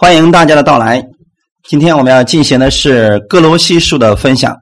[0.00, 1.04] 欢迎大家的到来。
[1.64, 4.56] 今天我们要进行的是哥罗西书的分享。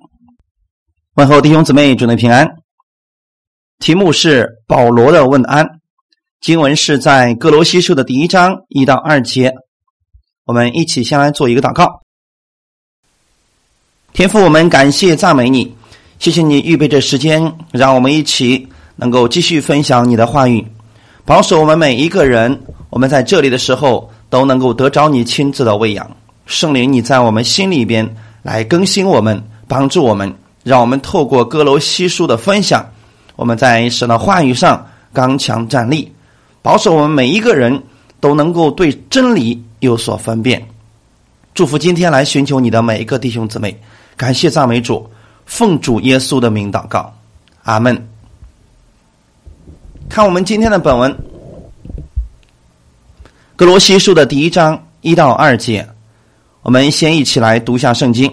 [1.16, 2.56] 问候弟兄姊妹，祝您平安。
[3.78, 5.68] 题目是保罗的问安。
[6.40, 9.52] 经文是在哥罗西书的第一章一到二节。
[10.46, 12.00] 我们一起先来做一个祷告。
[14.14, 15.76] 天父，我们感谢赞美你，
[16.18, 20.66] 谢谢你预备这时间，让我们一起能够继续分享你的话语，
[21.26, 22.64] 保守我们每一个人。
[22.88, 24.10] 我们在这里的时候。
[24.28, 26.10] 都能够得着你亲自的喂养，
[26.46, 32.84] 圣灵，你在我们心里边来更新我们，帮助我们，让我们透过歌楼西书的分享，
[33.36, 36.12] 我们在神的话语上刚强站立，
[36.62, 37.82] 保守我们每一个人
[38.20, 40.66] 都能够对真理有所分辨。
[41.54, 43.80] 祝福今天来寻求你的每一个弟兄姊妹，
[44.16, 45.08] 感谢赞美主，
[45.46, 47.12] 奉主耶稣的名祷告，
[47.62, 48.08] 阿门。
[50.08, 51.35] 看我们今天的本文。
[53.56, 55.88] 格罗西书的第一章一到二节，
[56.60, 58.30] 我们先一起来读一下圣经。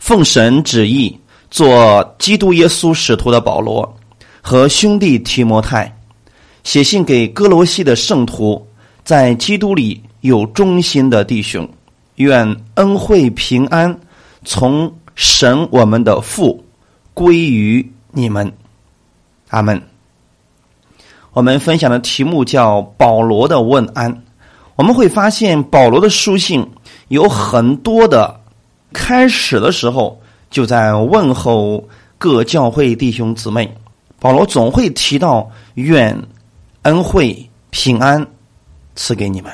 [0.00, 1.16] 奉神旨意，
[1.48, 3.96] 做基督耶稣使徒的保罗
[4.40, 5.96] 和兄弟提摩太，
[6.64, 8.66] 写信给哥罗西的圣徒，
[9.04, 11.68] 在基督里有忠心的弟兄，
[12.16, 13.96] 愿恩惠平安
[14.44, 16.64] 从神我们的父
[17.14, 18.52] 归于你们。
[19.50, 19.80] 阿门。
[21.32, 24.24] 我们分享的题目叫保罗的问安。
[24.76, 26.66] 我们会发现保罗的书信
[27.08, 28.40] 有很多的
[28.92, 30.18] 开始的时候
[30.50, 31.82] 就在问候
[32.16, 33.72] 各教会弟兄姊妹。
[34.18, 36.16] 保罗总会提到愿
[36.82, 38.24] 恩惠平安
[38.94, 39.52] 赐给你们。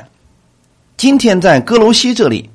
[0.97, 2.49] 今天在哥罗西这里，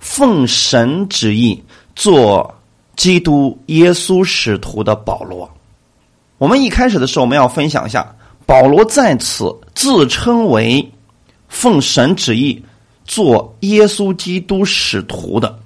[0.00, 1.62] 奉神旨意
[1.94, 2.52] 做
[2.96, 5.48] 基督耶稣使徒的保罗。
[6.38, 10.90] 我们一开始的时候，我们要分享一下保罗在此自称为。
[11.52, 12.60] 奉神旨意
[13.04, 15.58] 做耶稣基督使徒的，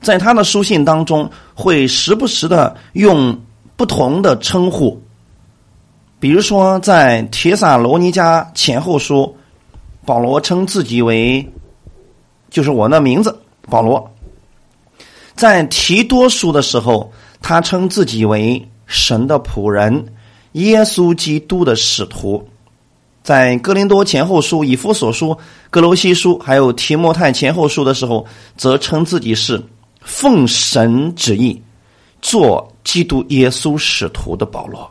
[0.00, 3.40] 在他的书信当中，会时不时的用
[3.76, 5.00] 不同的称呼，
[6.18, 9.34] 比如说在铁撒罗尼迦前后书，
[10.04, 11.48] 保罗称自己为，
[12.50, 13.40] 就是我的名字
[13.70, 14.10] 保罗；
[15.36, 20.12] 在提多书的时候，他称自己为神的仆人，
[20.52, 22.46] 耶稣基督的使徒。
[23.28, 25.36] 在哥林多前后书、以弗所书、
[25.68, 29.62] 哥罗西书，还有提摩太前后书的时候，则称自己是
[30.00, 31.62] 奉神旨意
[32.22, 34.90] 做基督耶稣使徒的保罗。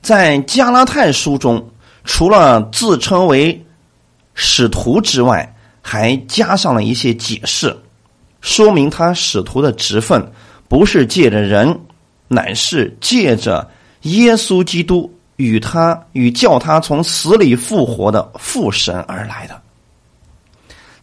[0.00, 1.62] 在加拉太书中，
[2.04, 3.62] 除了自称为
[4.32, 7.78] 使徒之外，还加上了一些解释，
[8.40, 10.32] 说明他使徒的职分
[10.66, 11.78] 不是借着人，
[12.26, 13.70] 乃是借着
[14.04, 15.13] 耶稣基督。
[15.36, 19.60] 与他与叫他从死里复活的父神而来的，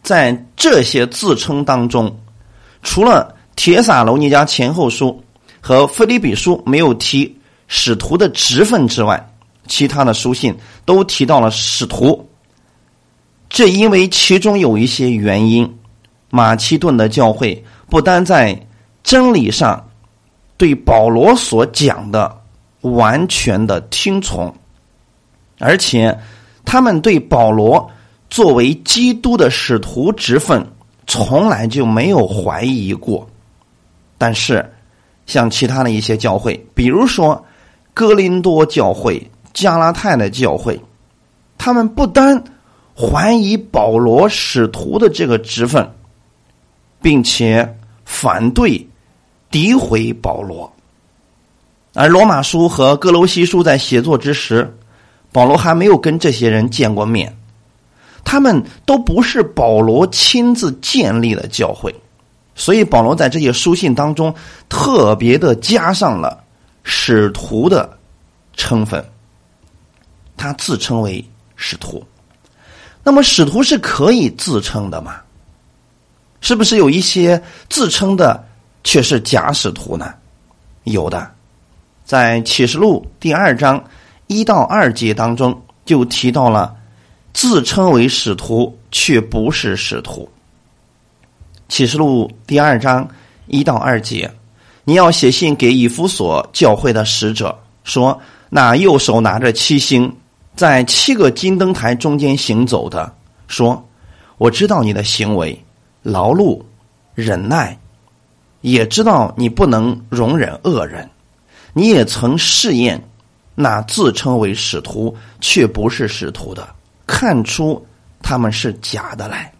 [0.02, 2.14] 在这些自称当中，
[2.82, 5.22] 除了铁撒罗尼迦前后书
[5.60, 7.38] 和菲利比书没有提
[7.68, 9.32] 使徒的职分之外，
[9.68, 12.26] 其他的书信都提到了使徒。
[13.50, 15.78] 这因为其中有一些原因，
[16.30, 18.58] 马其顿的教会不单在
[19.02, 19.86] 真理上
[20.56, 22.41] 对保罗所讲的。
[22.82, 24.54] 完全的听从，
[25.58, 26.16] 而且
[26.64, 27.90] 他们对保罗
[28.28, 30.64] 作为基督的使徒职分
[31.06, 33.26] 从来就没有怀疑过。
[34.18, 34.64] 但是，
[35.26, 37.44] 像其他的一些教会，比如说
[37.92, 39.20] 哥林多教会、
[39.52, 40.80] 加拉太的教会，
[41.58, 42.42] 他们不单
[42.96, 45.88] 怀疑保罗使徒的这个职分，
[47.00, 48.86] 并且反对、
[49.50, 50.72] 诋毁保罗。
[51.94, 54.74] 而罗马书和哥罗西书在写作之时，
[55.30, 57.36] 保罗还没有跟这些人见过面，
[58.24, 61.94] 他们都不是保罗亲自建立的教会，
[62.54, 64.34] 所以保罗在这些书信当中
[64.68, 66.42] 特别的加上了
[66.82, 67.98] 使徒的
[68.56, 69.04] 成分，
[70.36, 71.22] 他自称为
[71.56, 72.02] 使徒。
[73.04, 75.16] 那么使徒是可以自称的吗？
[76.40, 78.42] 是不是有一些自称的
[78.82, 80.14] 却是假使徒呢？
[80.84, 81.30] 有的。
[82.04, 83.82] 在启示录第二章
[84.26, 86.74] 一到二节当中，就提到了
[87.32, 90.28] 自称为使徒却不是使徒。
[91.68, 93.08] 启示录第二章
[93.46, 94.30] 一到二节，
[94.84, 98.20] 你要写信给以弗所教会的使者，说：
[98.50, 100.14] 那右手拿着七星，
[100.54, 103.10] 在七个金灯台中间行走的，
[103.48, 103.82] 说：
[104.36, 105.58] 我知道你的行为，
[106.02, 106.60] 劳碌、
[107.14, 107.78] 忍耐，
[108.60, 111.08] 也知道你不能容忍恶人。
[111.72, 113.02] 你也曾试验
[113.54, 116.68] 那自称为使徒却不是使徒的，
[117.06, 117.84] 看出
[118.22, 119.52] 他们是假的来。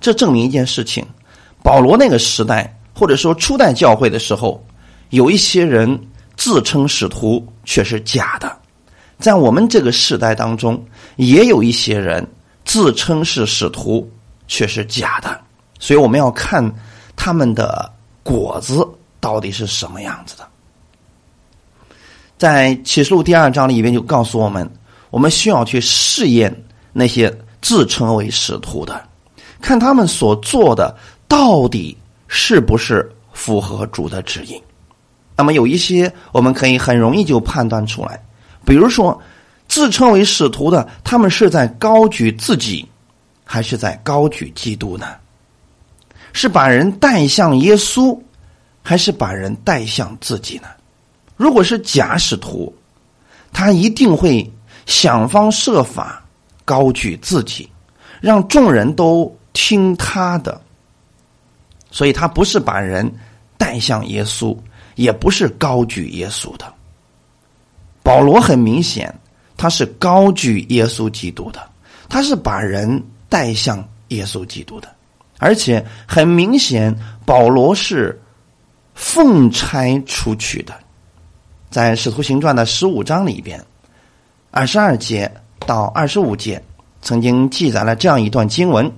[0.00, 1.06] 这证明一件事情：
[1.62, 4.64] 保罗那个时代，或者说初代教会的时候，
[5.10, 6.00] 有一些人
[6.36, 8.48] 自称使徒却是假的；
[9.18, 10.84] 在我们这个时代当中，
[11.16, 12.26] 也有一些人
[12.64, 14.10] 自称是使徒
[14.48, 15.40] 却是假的。
[15.78, 16.68] 所以我们要看
[17.14, 17.88] 他们的
[18.24, 18.84] 果子
[19.22, 20.46] 到底是什么样子的。
[22.36, 24.68] 在启示录第二章里边就告诉我们，
[25.10, 26.52] 我们需要去试验
[26.92, 29.00] 那些自称为使徒的。
[29.60, 30.92] 看他们所做的
[31.28, 31.96] 到底
[32.26, 34.60] 是不是符合主的指引？
[35.36, 38.20] 那么有一些我们可以很容易就判断出来，
[38.66, 39.16] 比如说
[39.68, 42.84] 自称为使徒的，他们是在高举自己，
[43.44, 45.06] 还是在高举基督呢？
[46.32, 48.18] 是把人带向耶稣，
[48.82, 50.68] 还是把人带向自己呢？
[51.36, 52.74] 如果是假使徒，
[53.52, 54.50] 他一定会
[54.86, 56.22] 想方设法
[56.64, 57.68] 高举自己，
[58.20, 59.34] 让众人都。
[59.54, 60.58] 听他的，
[61.90, 63.06] 所以他不是把人
[63.58, 64.56] 带向耶稣，
[64.94, 66.72] 也不是高举耶稣的。
[68.02, 69.14] 保罗很明显，
[69.58, 71.60] 他是高举耶稣基督的，
[72.08, 74.88] 他是把人带向耶稣基督的，
[75.38, 76.96] 而且很明显，
[77.26, 78.18] 保罗是
[79.02, 80.72] 奉差出去的。
[81.70, 83.60] 在《使徒行传》的十五章里边，
[84.52, 85.28] 二十二节
[85.66, 86.62] 到二十五节，
[87.02, 88.90] 曾经记载了这样一段经文。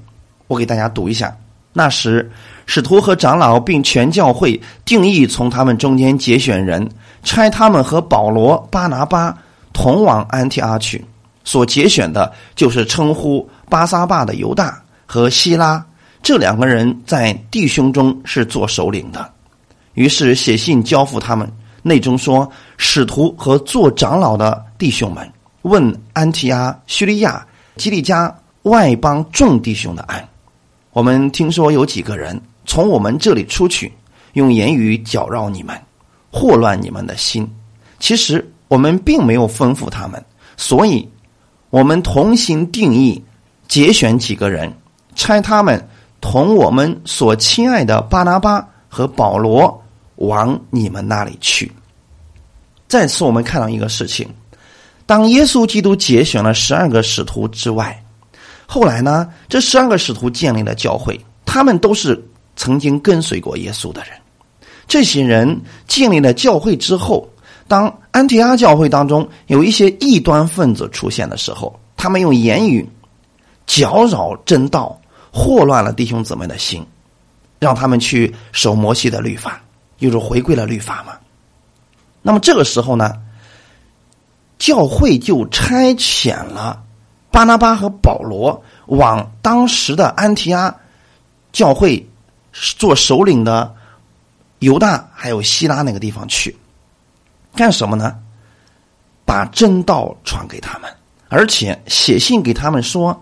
[0.46, 1.34] 我给大家读一下：
[1.72, 2.30] 那时，
[2.66, 6.86] 使徒和长老并全教会定义从他们中间节选人，
[7.22, 9.34] 差他们和保罗、巴拿巴
[9.72, 11.02] 同往安提阿去。
[11.44, 15.84] 所节选的，就是称呼巴撒巴的犹大和希拉
[16.22, 19.33] 这两个人，在弟兄中是做首领的。
[19.94, 21.50] 于是写信交付他们，
[21.82, 25.28] 内中说：使徒和做长老的弟兄们，
[25.62, 27.46] 问安提阿、叙利亚、
[27.76, 30.22] 基利加外邦众弟兄的安。
[30.92, 33.92] 我们听说有几个人从我们这里出去，
[34.34, 35.76] 用言语搅扰你们，
[36.30, 37.48] 祸乱你们的心。
[37.98, 40.24] 其实我们并没有吩咐他们，
[40.56, 41.08] 所以
[41.70, 43.22] 我们同心定义，
[43.68, 44.72] 节选几个人，
[45.14, 45.88] 差他们
[46.20, 49.82] 同我们所亲爱的巴拿巴和保罗
[50.16, 51.70] 往你们那里去。
[52.88, 54.28] 再次，我们看到一个事情：
[55.06, 58.00] 当耶稣基督节选了十二个使徒之外。
[58.66, 59.28] 后来呢？
[59.46, 62.20] 这十二个使徒建立了教会，他们都是
[62.56, 64.12] 曾经跟随过耶稣的人。
[64.88, 67.28] 这些人建立了教会之后，
[67.68, 72.88] 当安提阿教会当中有一些异端分子出现的时候，他们用言语
[73.66, 74.98] 搅扰真道，
[75.30, 76.84] 祸乱了弟兄姊妹的心，
[77.58, 79.62] 让他们去守摩西的律法，
[79.98, 81.14] 又是回归了律法嘛。
[82.22, 83.20] 那么这个时候呢，
[84.58, 86.82] 教会就差遣了。
[87.30, 90.74] 巴拿巴和保罗往当时的安提阿
[91.52, 92.08] 教会
[92.52, 93.74] 做首领的
[94.60, 96.56] 犹大还有希拉那个地方去
[97.56, 98.16] 干什么呢？
[99.26, 100.90] 把真道传给他们，
[101.28, 103.20] 而且写信给他们说：“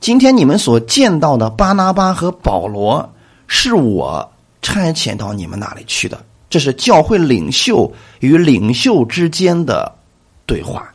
[0.00, 3.12] 今天你们所见到的巴拿巴和保罗，
[3.46, 9.92] 是我差遣到你们那里去的。”这是教会领袖与领袖之间的
[10.46, 10.88] 对话。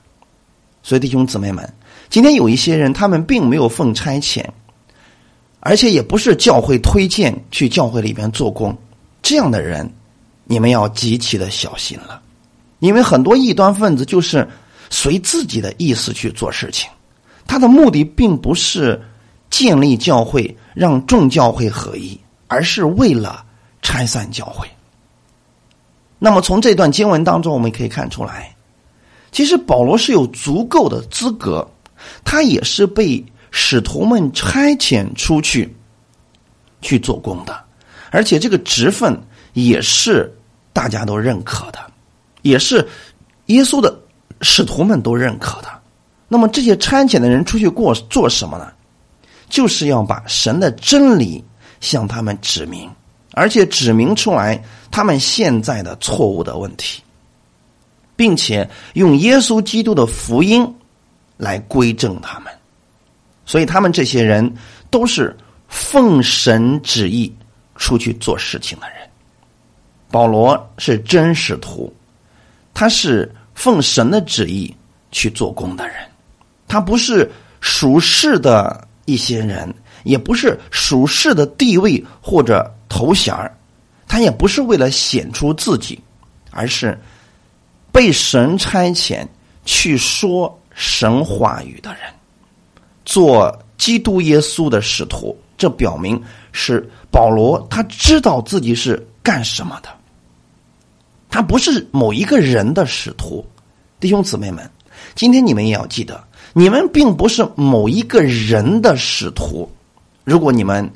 [0.81, 1.71] 所以，弟兄姊妹们。
[2.09, 4.43] 今天有一些人，他们并没有奉差遣，
[5.61, 8.77] 而且也不是教会推荐去教会里边做工。
[9.21, 9.89] 这样的人，
[10.43, 12.21] 你们要极其的小心了，
[12.79, 14.45] 因为很多异端分子就是
[14.89, 16.89] 随自己的意思去做事情，
[17.47, 19.01] 他的目的并不是
[19.49, 23.45] 建立教会，让众教会合一，而是为了
[23.81, 24.67] 拆散教会。
[26.19, 28.55] 那么从这段经文当中，我们可以看出来，
[29.31, 31.67] 其实保罗是有足够的资格。
[32.25, 35.71] 他也是被使徒们差遣出去
[36.81, 37.63] 去做工的，
[38.09, 39.15] 而且这个职分
[39.53, 40.35] 也是
[40.73, 41.79] 大家都认可的，
[42.41, 42.87] 也是
[43.45, 43.95] 耶稣的
[44.41, 45.67] 使徒们都认可的。
[46.27, 48.71] 那么这些差遣的人出去过做什么呢？
[49.47, 51.43] 就是要把神的真理
[51.81, 52.89] 向他们指明，
[53.33, 57.01] 而且指明出来他们现在的错误的问题，
[58.15, 60.67] 并且用耶稣基督的福音。
[61.37, 62.53] 来归正他们，
[63.47, 64.53] 所以他们这些人
[64.91, 65.35] 都是
[65.67, 67.35] 奉神旨意
[67.75, 68.97] 出去做事情的人。
[70.11, 71.91] 保罗是真使徒，
[72.75, 74.71] 他是奉神的旨意
[75.11, 75.95] 去做工的人，
[76.67, 77.27] 他不是
[77.59, 79.73] 属世的一些人，
[80.03, 83.35] 也不是属世的地位或者头衔
[84.07, 85.99] 他也不是为了显出自己，
[86.51, 86.99] 而是
[87.91, 89.27] 被神差遣
[89.65, 90.57] 去说。
[90.73, 91.99] 神话语的人，
[93.03, 96.19] 做基督耶稣的使徒，这表明
[96.53, 99.89] 是保罗他知道自己是干什么的。
[101.29, 103.45] 他不是某一个人的使徒，
[103.99, 104.67] 弟兄姊妹们，
[105.13, 109.69] 今天你们也要记得，你们并不是某一个人的使徒。
[110.31, 110.89] 如果你们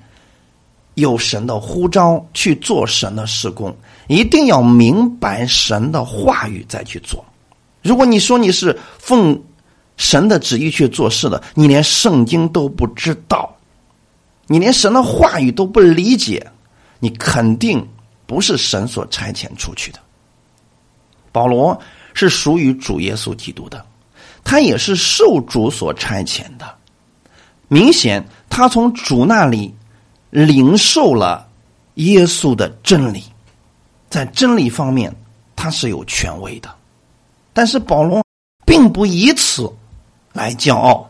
[0.94, 3.76] 有神的呼召去做神的事工，
[4.08, 7.22] 一定要明白神的话语再去做。
[7.82, 9.38] 如果你说你是奉
[9.98, 13.54] 神的旨意去做事的，你连圣经都不知道，
[14.48, 16.50] 你连神的话语都不理解，
[17.00, 17.86] 你肯定
[18.26, 20.00] 不是神所差遣出去的。
[21.34, 21.78] 保罗
[22.14, 23.86] 是属于主耶稣基督的，
[24.46, 26.74] 他也是受主所差遣的。
[27.68, 29.74] 明显，他从主那里
[30.30, 31.48] 领受了
[31.96, 33.24] 耶稣的真理，
[34.10, 35.14] 在真理方面
[35.56, 36.70] 他是有权威的。
[37.54, 38.24] 但是保罗
[38.66, 39.72] 并不以此
[40.34, 41.10] 来骄傲，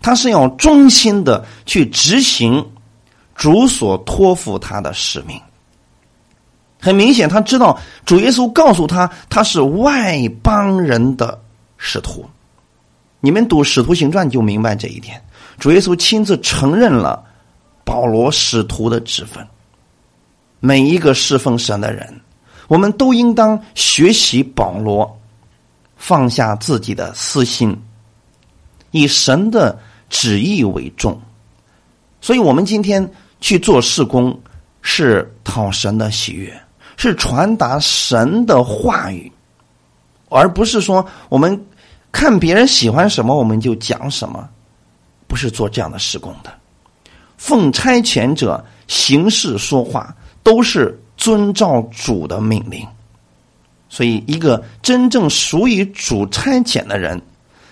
[0.00, 2.64] 他是要忠心的去执行
[3.34, 5.40] 主所托付他的使命。
[6.80, 11.40] 很明显，他知道主耶稣告诉他他是外邦人的
[11.78, 12.24] 使徒。
[13.20, 15.23] 你们读《使徒行传》就明白这一点。
[15.58, 17.24] 主耶稣亲自承认了
[17.84, 19.46] 保罗使徒的职分。
[20.60, 22.20] 每一个侍奉神的人，
[22.68, 25.20] 我们都应当学习保罗，
[25.96, 27.76] 放下自己的私心，
[28.90, 31.20] 以神的旨意为重。
[32.20, 34.40] 所以，我们今天去做事工，
[34.80, 36.52] 是讨神的喜悦。
[36.96, 39.30] 是传达神的话语，
[40.28, 41.66] 而不是说我们
[42.12, 44.48] 看别人喜欢什么我们就讲什么，
[45.34, 46.54] 不是做这样的施工的。
[47.36, 50.14] 奉差遣者行事说话
[50.44, 52.86] 都是遵照主的命令，
[53.88, 57.20] 所以一个真正属于主差遣的人，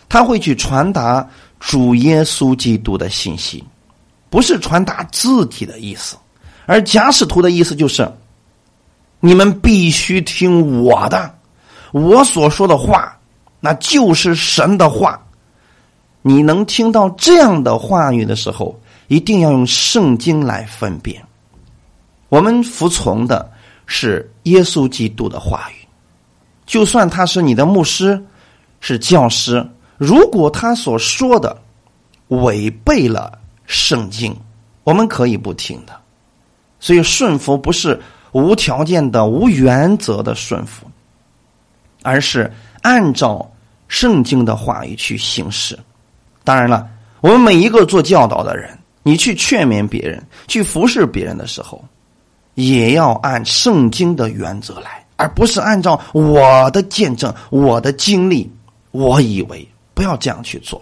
[0.09, 1.25] 他会去传达
[1.61, 3.63] 主耶稣基督的信息，
[4.29, 6.17] 不是传达自己的意思。
[6.67, 8.13] 而假使徒的意思就是。
[9.21, 11.33] 你们必须听我的，
[11.93, 13.17] 我所说的话，
[13.61, 15.22] 那就是神的话。
[16.23, 21.23] 你能听到这样的话语的时候，一定要用圣经来分辨。
[22.29, 23.51] 我们服从的
[23.87, 25.87] 是耶稣基督的话语，
[26.65, 28.19] 就算他是你的牧师，
[28.81, 29.67] 是教师，
[29.99, 31.61] 如果他所说的
[32.29, 34.35] 违背了圣经，
[34.85, 35.93] 我们可以不听的。
[36.81, 38.01] 所以顺服不是。
[38.33, 40.87] 无条件的、无原则的顺服，
[42.03, 42.51] 而是
[42.81, 43.47] 按照
[43.89, 45.79] 圣经的话语去行事。
[46.45, 46.89] 当然了，
[47.21, 51.85] 我们每一个做教导的人，你去劝勉别人、去服侍别人的时候，
[52.55, 58.51] 也要按圣经的原则来，而不是按照我的见证、我的经历。
[58.91, 60.81] 我以为不要这样去做。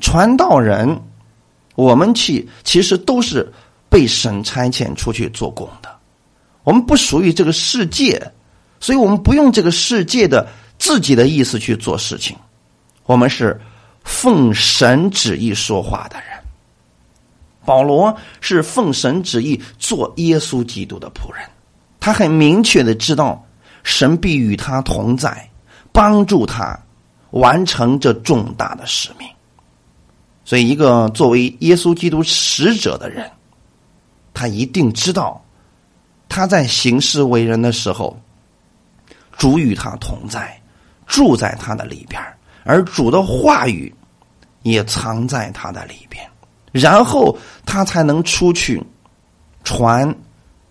[0.00, 0.98] 传道人，
[1.74, 3.52] 我们去其实都是
[3.90, 5.94] 被神差遣出去做工的。
[6.62, 8.32] 我们不属于这个世界，
[8.80, 12.34] 所以我们不用这个世界的自己的意思去做事情。
[13.04, 13.60] 我们是
[14.04, 16.28] 奉神旨意说话的人。
[17.64, 21.42] 保罗是奉神旨意做耶稣基督的仆人，
[21.98, 23.44] 他很明确的知道
[23.82, 25.50] 神必与他同在，
[25.90, 26.78] 帮助他
[27.30, 29.26] 完成这重大的使命。
[30.44, 33.30] 所以，一个作为耶稣基督使者的人，
[34.34, 35.40] 他一定知道。
[36.28, 38.18] 他在行事为人的时候，
[39.38, 40.60] 主与他同在，
[41.06, 42.20] 住在他的里边
[42.64, 43.94] 而主的话语
[44.62, 46.26] 也藏在他的里边，
[46.72, 48.82] 然后他才能出去
[49.62, 50.12] 传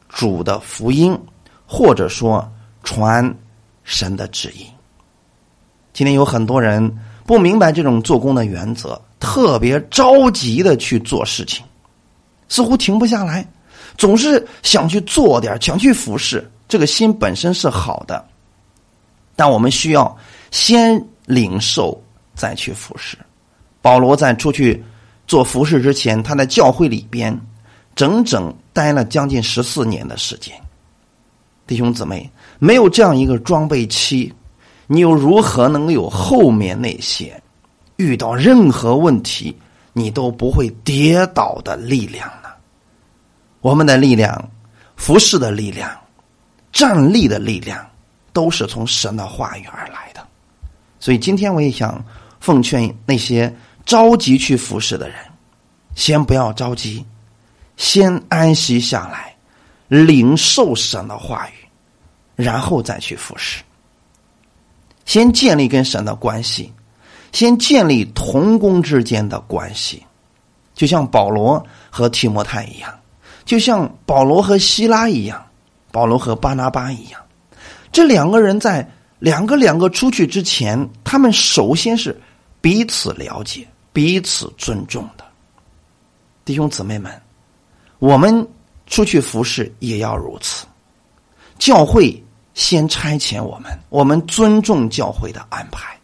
[0.09, 1.17] 主的福音，
[1.65, 2.51] 或者说
[2.83, 3.33] 传
[3.83, 4.65] 神的旨意。
[5.93, 6.93] 今天有很多人
[7.25, 11.63] 不明白这种做工的原则，特别着急的去做事情，
[12.50, 13.47] 似乎停不下来。
[13.95, 18.25] 总是想去做点，想去服侍，这个心本身是好的，
[19.35, 20.17] 但我们需要
[20.50, 22.01] 先领受，
[22.35, 23.17] 再去服侍。
[23.81, 24.83] 保罗在出去
[25.27, 27.37] 做服侍之前，他在教会里边
[27.95, 30.53] 整整待了将近十四年的时间。
[31.67, 34.33] 弟兄姊妹，没有这样一个装备期，
[34.87, 37.41] 你又如何能有后面那些
[37.97, 39.55] 遇到任何问题
[39.93, 42.49] 你都不会跌倒的力量呢？
[43.61, 44.49] 我们的力量、
[44.95, 45.89] 服侍的力量、
[46.71, 47.85] 站立的力量，
[48.33, 50.12] 都是从神的话语而来。
[51.03, 52.01] 所以今天我也想
[52.39, 53.53] 奉劝那些
[53.86, 55.17] 着急去服侍的人，
[55.95, 57.05] 先不要着急，
[57.75, 59.36] 先安息下来，
[59.89, 61.67] 领受神的话语，
[62.41, 63.62] 然后再去服侍。
[65.03, 66.72] 先建立跟神的关系，
[67.33, 70.01] 先建立同工之间的关系，
[70.74, 72.89] 就像保罗和提摩太一样，
[73.43, 75.45] 就像保罗和希拉一样，
[75.91, 77.19] 保罗和巴拿巴一样。
[77.91, 78.89] 这两个人在
[79.23, 82.21] 两个两个出去之前，他们首先是
[82.59, 85.23] 彼此了解、彼此尊重的。
[86.43, 87.09] 弟兄姊妹们，
[87.99, 88.45] 我们
[88.85, 90.65] 出去服侍也要如此。
[91.57, 92.21] 教会
[92.53, 95.97] 先差遣我们，我们尊重教会的安排。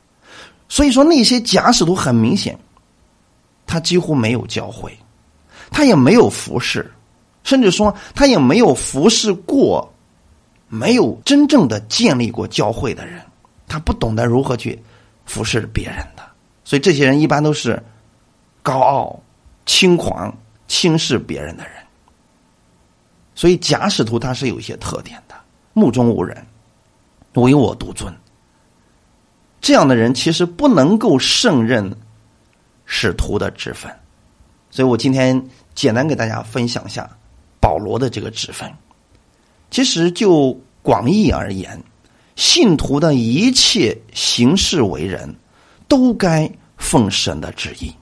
[0.69, 2.57] 所以说，那些假使徒很明显，
[3.67, 4.97] 他几乎没有教会，
[5.69, 6.89] 他也没有服侍，
[7.43, 9.93] 甚至说他也没有服侍过，
[10.69, 13.21] 没有真正的建立过教会的人，
[13.67, 14.81] 他不懂得如何去
[15.25, 16.23] 服侍别人的。
[16.63, 17.81] 所以，这些人一般都是
[18.63, 19.19] 高傲。
[19.65, 20.35] 轻狂、
[20.67, 21.73] 轻视别人的人，
[23.35, 25.35] 所以假使徒他是有一些特点的：
[25.73, 26.43] 目中无人、
[27.33, 28.11] 唯我独尊。
[29.61, 31.95] 这样的人其实不能够胜任
[32.87, 33.95] 使徒的职分。
[34.71, 35.39] 所以我今天
[35.75, 37.07] 简单给大家分享一下
[37.61, 38.67] 保罗的这个职分。
[39.71, 41.81] 其实就广义而言，
[42.35, 45.33] 信徒的一切行事为人，
[45.87, 47.93] 都该奉神的旨意。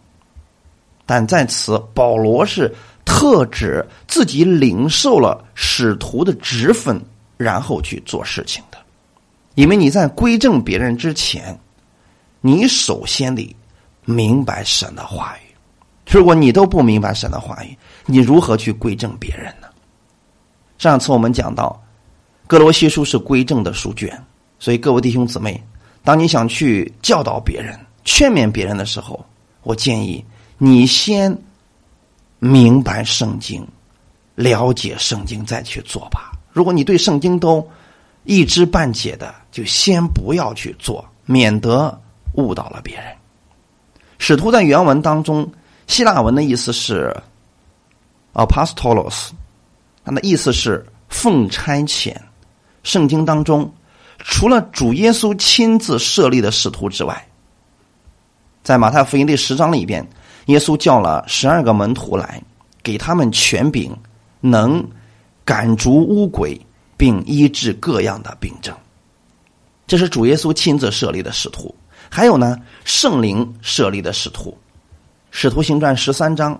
[1.05, 2.73] 但在此，保罗是
[3.05, 7.01] 特指自己领受了使徒的职分，
[7.37, 8.77] 然后去做事情的。
[9.55, 11.57] 因为你在归正别人之前，
[12.41, 13.55] 你首先得
[14.05, 15.55] 明白神的话语。
[16.09, 19.67] 如果你都不明白神的话语，你如何去归正别人呢？
[20.77, 21.81] 上次我们讲到，
[22.45, 24.21] 哥罗西书是归正的书卷，
[24.59, 25.61] 所以各位弟兄姊妹，
[26.03, 29.25] 当你想去教导别人、劝勉别人的时候，
[29.63, 30.23] 我建议。
[30.59, 31.37] 你先
[32.39, 33.63] 明白圣经，
[34.33, 36.31] 了解圣经，再去做吧。
[36.51, 37.63] 如果你对圣经都
[38.23, 41.95] 一知半解的，就先不要去做，免得
[42.33, 43.05] 误导了别人。
[44.17, 45.47] 使徒在原文当中，
[45.85, 47.15] 希腊文的意思是
[48.33, 49.29] “apostolos”，
[50.07, 52.15] 他的意思是奉差遣。
[52.81, 53.69] 圣经当中，
[54.19, 57.27] 除了主耶稣亲自设立的使徒之外，
[58.63, 60.07] 在马太福音第十章里边。
[60.45, 62.41] 耶稣叫了十二个门徒来，
[62.81, 63.93] 给他们权柄，
[64.39, 64.81] 能
[65.43, 66.57] 赶逐污鬼，
[66.95, 68.73] 并医治各样的病症。
[69.87, 71.75] 这是主耶稣亲自设立的使徒。
[72.09, 74.57] 还有呢，圣灵设立的使徒。
[75.31, 76.57] 使徒行传十三章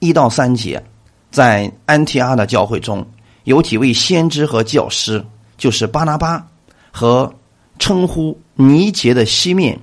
[0.00, 0.84] 一到三节，
[1.32, 3.04] 在安提阿的教会中
[3.42, 5.24] 有几位先知和教师，
[5.58, 6.46] 就是巴拿巴
[6.92, 7.34] 和
[7.80, 9.76] 称呼尼杰的西面，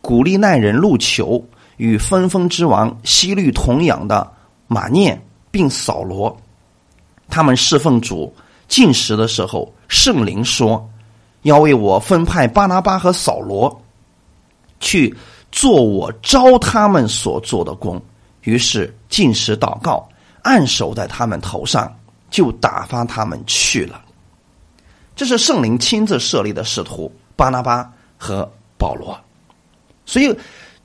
[0.00, 1.44] 古利奈人路求。
[1.76, 4.30] 与分封之王西律同养的
[4.68, 5.20] 马念
[5.50, 6.34] 并扫罗，
[7.28, 8.32] 他们侍奉主
[8.68, 10.88] 进食的时候，圣灵说
[11.42, 13.82] ：“要为我分派巴拿巴和扫罗，
[14.78, 15.12] 去
[15.50, 18.00] 做我招他们所做的工。”
[18.42, 20.08] 于是进食祷告，
[20.44, 21.92] 按手在他们头上，
[22.30, 24.00] 就打发他们去了。
[25.16, 29.14] 这是圣灵亲自设立的使徒巴拿巴和保罗，
[30.06, 30.34] 所以。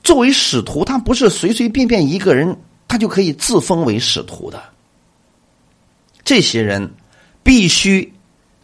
[0.02, 4.58] 作为使徒，他不是随随便便一个人，他就可以自封为使徒的。
[6.24, 6.90] 这些人
[7.42, 8.10] 必须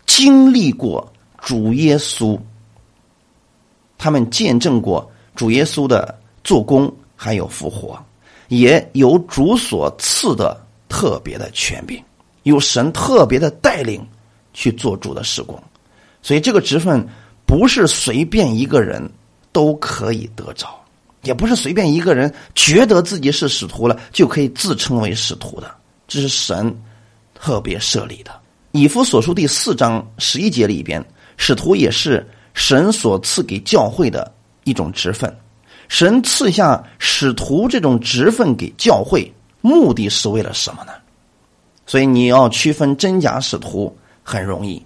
[0.07, 2.41] 经历过主耶稣，
[3.99, 8.03] 他们见证过主耶稣的做工，还有复活，
[8.49, 10.59] 也有主所赐的
[10.97, 12.03] 特别的权柄，
[12.45, 14.03] 有神特别的带领
[14.55, 15.63] 去做主的事工，
[16.23, 17.07] 所以这个职分
[17.45, 19.07] 不是随便一个人
[19.53, 20.67] 都可以得着。
[21.23, 25.71] 也不是随便一个人觉得自己是使徒了就可以自称为使徒的，
[26.09, 26.75] 这是神
[27.35, 28.31] 特别设立的。
[28.73, 31.05] 以弗所书第四章十一节里边，
[31.37, 34.33] 使徒也是神所赐给教会的
[34.65, 35.31] 一种职分。
[35.89, 39.31] 神赐下使徒这种职分给教会，
[39.67, 40.93] 目的是为了什么呢？
[41.87, 44.81] 所以你要区分真假使徒很容易，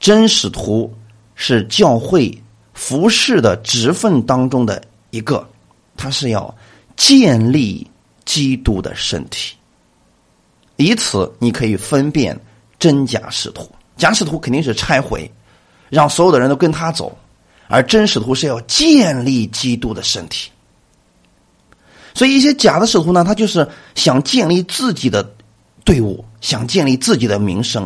[0.00, 0.92] 真使徒
[1.36, 2.36] 是教会
[2.74, 5.48] 服侍的职分当中的一个。
[5.96, 6.54] 他是要
[6.96, 7.86] 建立
[8.24, 9.54] 基督的身体，
[10.76, 12.38] 以此你可以分辨
[12.78, 13.70] 真假使徒。
[13.96, 15.30] 假使徒肯定是拆毁，
[15.88, 17.10] 让所有的人都跟他走；
[17.68, 20.50] 而真使徒是要建立基督的身体。
[22.16, 25.22] 所以一些假的使徒呢，他就是想建立自己的
[25.84, 27.84] 队伍，想建立自己的名声；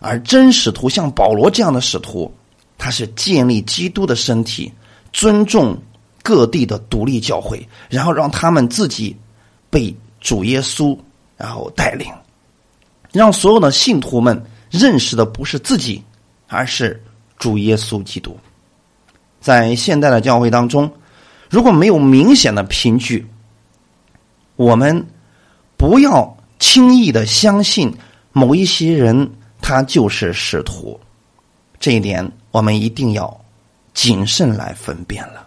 [0.00, 2.32] 而真使徒像保罗这样的使徒，
[2.76, 4.70] 他是建立基督的身体，
[5.12, 5.76] 尊重。
[6.26, 9.14] 各地的独立教会，然后让他们自己
[9.68, 10.96] 被主耶稣
[11.36, 12.10] 然后带领，
[13.12, 16.02] 让所有的信徒们认识的不是自己，
[16.48, 16.98] 而是
[17.36, 18.34] 主耶稣基督。
[19.38, 20.90] 在现代的教会当中，
[21.50, 23.26] 如果没有明显的凭据，
[24.56, 25.06] 我们
[25.76, 27.92] 不要轻易的相信
[28.32, 30.98] 某一些人他就是使徒，
[31.80, 33.40] 这一点我们一定要
[33.92, 35.46] 谨慎来分辨了。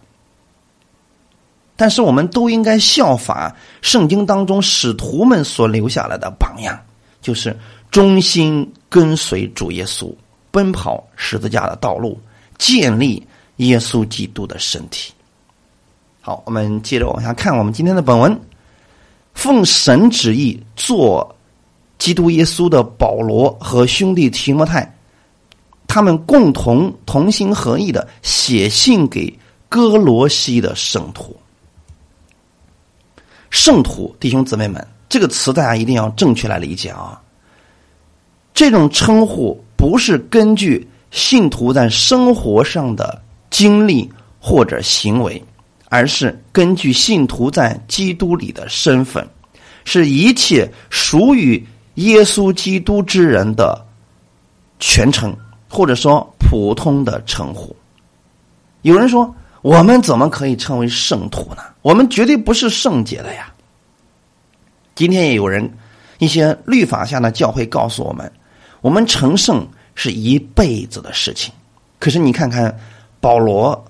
[1.75, 6.75] 但是我们都应该效法圣经当中使徒们所留下来的榜样，
[7.21, 7.55] 就是
[7.91, 10.11] 忠心跟随主耶稣，
[10.49, 12.19] 奔跑十字架的道路，
[12.57, 13.25] 建立
[13.57, 15.13] 耶稣基督的身体。
[16.19, 18.37] 好，我们接着往下看，我们今天的本文，
[19.37, 21.35] 奉神旨意做
[21.99, 24.91] 基督耶稣的保罗和兄弟提摩太，
[25.85, 29.31] 他们共同同心合意的写信给
[29.69, 31.37] 哥罗西的圣徒。
[33.51, 37.21] 圣徒弟兄姊妹们，这个词大家一定要正确来理解啊！
[38.55, 43.21] 这种称呼不是根据信徒在生活上的
[43.51, 45.41] 经历或者行为，
[45.89, 49.27] 而是根据信徒在基督里的身份，
[49.85, 53.85] 是一切属于耶稣基督之人的
[54.79, 55.35] 全称，
[55.69, 57.75] 或者说普通的称呼。
[58.81, 59.33] 有人说。
[59.63, 61.63] 我们怎么可以称为圣徒呢？
[61.81, 63.51] 我们绝对不是圣洁的呀！
[64.95, 65.69] 今天也有人
[66.19, 68.31] 一些律法下的教会告诉我们，
[68.81, 71.51] 我们成圣是一辈子的事情。
[71.99, 72.73] 可是你看看
[73.19, 73.83] 保罗，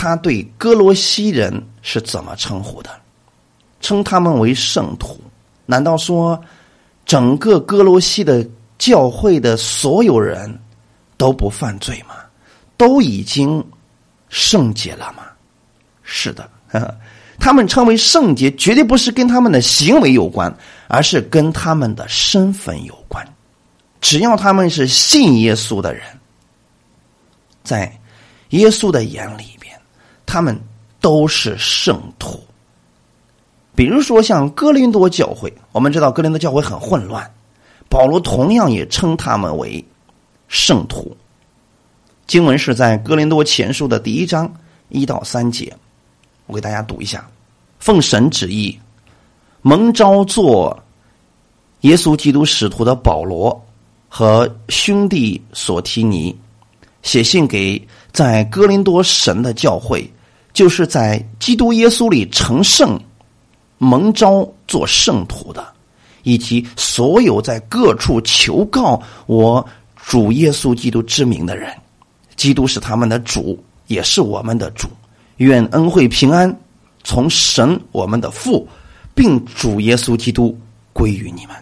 [0.00, 2.88] 他对哥罗西人是怎么称呼的？
[3.82, 5.20] 称他们为圣徒？
[5.66, 6.42] 难道说
[7.04, 8.42] 整个哥罗西的
[8.78, 10.58] 教会的所有人
[11.18, 12.14] 都不犯罪吗？
[12.78, 13.62] 都已经？
[14.30, 15.24] 圣洁了吗？
[16.02, 16.48] 是的，
[17.38, 20.50] 他们称为圣洁，绝对不是跟他们的行为有关，
[20.88, 23.22] 而是跟他们的身份有关。
[24.00, 26.04] 只要他们是信耶稣的人，
[27.62, 27.92] 在
[28.50, 29.44] 耶稣的眼里，
[30.30, 30.56] 他们
[31.00, 32.38] 都是圣徒。
[33.74, 37.28] 比如说，像哥林多教会，我们知道哥林多教会很混乱，
[37.88, 39.84] 保罗同样也称他们为
[40.46, 41.16] 圣徒。
[42.28, 44.48] 经文是在哥林多前书的第一章
[44.88, 45.76] 一到三节，
[46.46, 47.28] 我给大家读一下：
[47.80, 48.78] 奉神旨意，
[49.62, 50.80] 蒙召做
[51.80, 53.60] 耶稣基督使徒的保罗
[54.08, 56.36] 和兄弟所提尼，
[57.02, 60.08] 写信给在哥林多神的教会，
[60.52, 62.98] 就是在基督耶稣里成圣、
[63.78, 65.66] 蒙召做圣徒的，
[66.22, 69.64] 以及所有在各处求告我
[69.96, 71.72] 主耶稣基督之名的人。
[72.36, 74.88] 基督是他们的主，也是我们的主。
[75.36, 76.54] 愿恩惠平安
[77.04, 78.66] 从神我们的父，
[79.14, 80.58] 并主耶稣基督
[80.92, 81.54] 归于你们。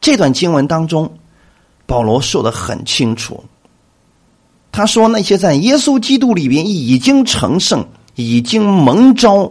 [0.00, 1.12] 这段经文当中，
[1.86, 3.42] 保罗说的很清楚。
[4.76, 7.82] 他说：“那些在耶稣基督里边已经成圣、
[8.14, 9.50] 已经蒙召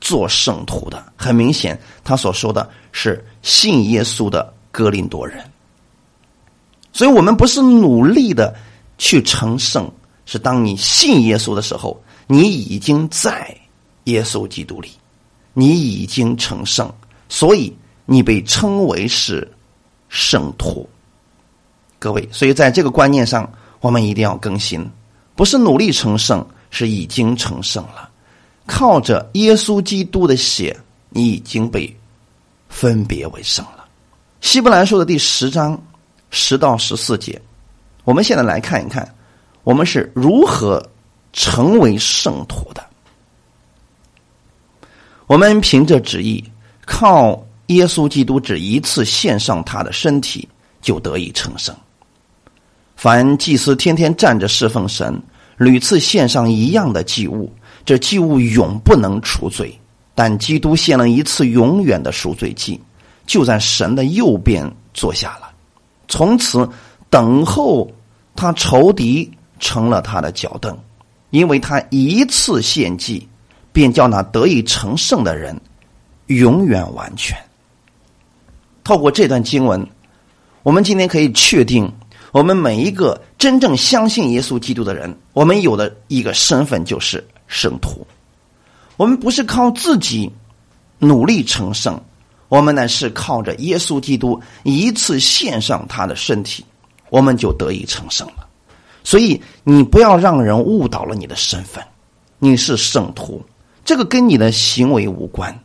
[0.00, 5.44] 做圣徒的，很明显，他所说的是信耶稣的哥林多人。
[6.92, 8.52] 所以，我们不是努力的。”
[8.96, 9.90] 去成圣，
[10.24, 13.52] 是当你信耶稣的时候，你已经在
[14.04, 14.88] 耶稣基督里，
[15.52, 16.88] 你已经成圣，
[17.28, 19.46] 所以你被称为是
[20.08, 20.88] 圣徒。
[21.98, 23.52] 各位，所以在这个观念上，
[23.84, 24.90] 我们一定要更新，
[25.36, 28.08] 不是努力成圣，是已经成圣了。
[28.64, 30.74] 靠着耶稣基督的血，
[31.10, 31.94] 你已经被
[32.70, 33.84] 分别为圣了。
[34.40, 35.78] 希伯来书的第十章
[36.30, 37.38] 十到十四节。
[38.04, 39.06] 我们现在来看一看，
[39.64, 40.82] 我们是如何
[41.34, 42.82] 成为圣徒的。
[45.26, 46.42] 我们凭着旨意，
[46.86, 50.48] 靠耶稣基督只一次献上他的身体，
[50.80, 51.76] 就得以成圣。
[52.96, 55.20] 凡祭司天天站着侍奉神，
[55.56, 57.52] 屡次献上一样的祭物，
[57.84, 59.76] 这祭物永不能除罪。
[60.14, 62.80] 但基督献了一次永远的赎罪祭，
[63.26, 65.50] 就在神的右边坐下了，
[66.08, 66.68] 从此。
[67.10, 67.88] 等候
[68.34, 69.30] 他仇敌
[69.60, 70.76] 成了他的脚凳，
[71.30, 73.28] 因为他一次献祭，
[73.72, 75.56] 便叫那得以成圣的人
[76.26, 77.38] 永远完全。
[78.82, 79.86] 透过这段经文，
[80.64, 81.88] 我们今天可以确定，
[82.34, 88.04] 我们每一个真正相信耶稣基督的人，我们有的一个身份就是圣徒。
[88.96, 90.28] 我们不是靠自己
[90.98, 91.96] 努力成圣，
[92.48, 96.64] 我们乃是靠着耶稣基督一次献上他的身体。
[97.08, 98.44] 我们就得以成圣了，
[99.04, 101.80] 所以你不要让人误导了你的身份，
[102.40, 103.40] 你是圣徒，
[103.84, 105.56] 这个跟你的行为无关，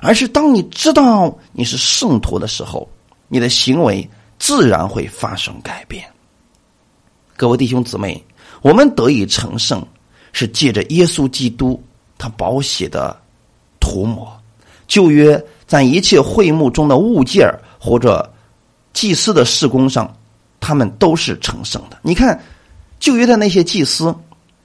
[0.00, 2.88] 而是当你知道你是圣徒的时候，
[3.28, 4.10] 你的行为
[4.50, 6.04] 自然会发生改变。
[7.36, 8.20] 各位弟兄姊妹，
[8.62, 9.80] 我们得以成圣，
[10.32, 11.80] 是借着耶稣基督
[12.18, 13.16] 他宝血的
[13.78, 14.36] 涂抹。
[14.88, 18.28] 旧约在一切会幕中的物件或者
[18.92, 20.12] 祭司的事工上，
[20.58, 21.96] 他们都是成圣的。
[22.02, 22.36] 你看
[22.98, 24.12] 旧约的那些祭司，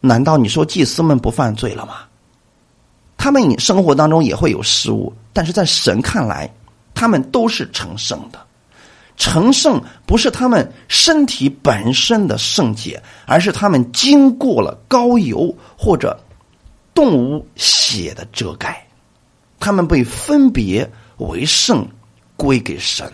[0.02, 1.98] 难道你说祭司们不犯罪了吗？
[3.18, 6.52] 他们生活当中也会有失误，但是在神看来，
[6.96, 8.45] 他们都是成圣的。
[9.18, 16.20] 成圣不是他们身体本身的圣洁，而是他们经过了膏油或者
[16.94, 18.86] 动物血的遮盖，
[19.60, 21.88] 他们被分别为圣，
[22.36, 23.12] 归给神。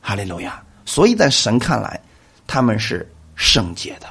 [0.00, 0.62] 哈利路亚！
[0.86, 2.00] 所以在神看来，
[2.46, 4.06] 他们是圣洁的。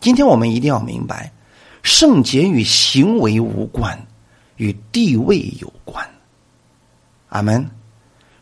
[0.00, 1.32] 今天我们一定要明白，
[1.82, 3.98] 圣洁与行为无关，
[4.56, 6.08] 与地位有关。
[7.28, 7.68] 阿门。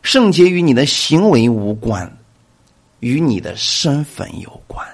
[0.07, 2.17] 圣洁与你的行为无关，
[3.01, 4.87] 与你的身份有关。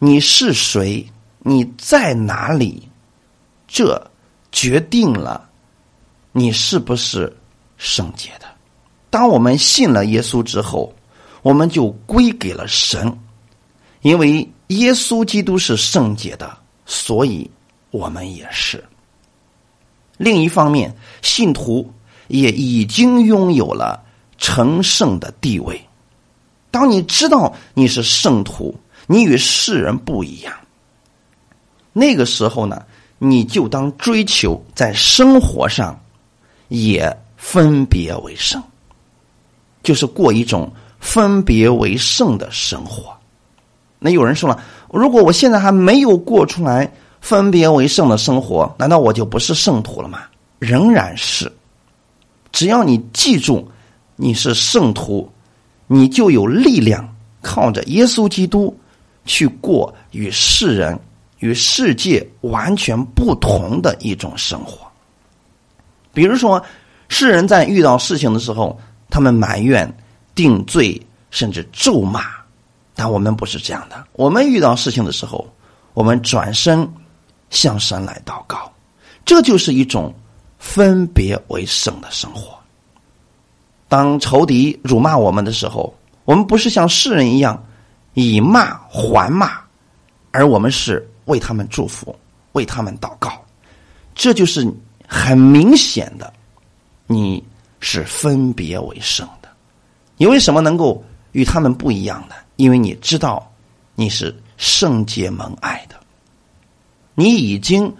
[0.00, 1.06] 你是谁？
[1.38, 2.88] 你在哪里？
[3.68, 4.10] 这
[4.50, 5.48] 决定了
[6.32, 7.32] 你是不是
[7.76, 8.46] 圣洁的。
[9.08, 10.92] 当我们信了耶稣之后，
[11.42, 13.16] 我们就归给了神，
[14.00, 17.48] 因为耶稣基督是圣洁的，所以
[17.92, 18.82] 我们也是。
[20.16, 21.88] 另一方面，信徒。
[22.28, 24.02] 也已经拥有了
[24.38, 25.80] 成圣的地位。
[26.70, 28.74] 当你知道你是圣徒，
[29.06, 30.54] 你与世人不一样，
[31.92, 32.82] 那个时候呢，
[33.18, 35.98] 你就当追求在生活上
[36.68, 38.62] 也分别为圣，
[39.82, 43.14] 就是过一种分别为圣的生活。
[43.98, 50.20] 那有人说了，如果我现在还没有过出来分别为圣的生活，难道我就不是圣徒了吗？
[50.58, 51.52] 仍然是。
[52.52, 53.66] 只要你记住
[54.14, 55.28] 你是圣徒，
[55.86, 58.78] 你就有力量靠着耶稣基督
[59.24, 60.98] 去过与世人、
[61.38, 64.86] 与世界完全不同的一种生活。
[66.12, 66.62] 比如说，
[67.08, 69.90] 世人在遇到事情的时候，他们埋怨、
[70.34, 72.26] 定罪，甚至咒骂，
[72.94, 74.06] 但我们不是这样的。
[74.12, 75.48] 我们遇到事情的时候，
[75.94, 76.86] 我们转身
[77.48, 78.70] 向神来祷告，
[79.24, 80.14] 这就是一种。
[80.62, 82.56] 分别为圣的生活。
[83.88, 85.92] 当仇敌辱骂我们的时候，
[86.24, 87.62] 我们不是像世人一样
[88.14, 89.60] 以骂还骂，
[90.30, 92.16] 而我们是为他们祝福，
[92.52, 93.44] 为他们祷告。
[94.14, 94.72] 这就是
[95.06, 96.32] 很明显的，
[97.06, 97.42] 你
[97.80, 99.48] 是分别为圣的。
[100.16, 102.36] 你为什么能够与他们不一样呢？
[102.54, 103.52] 因为你知道
[103.96, 105.96] 你是圣洁蒙爱的，
[107.14, 107.92] 你已经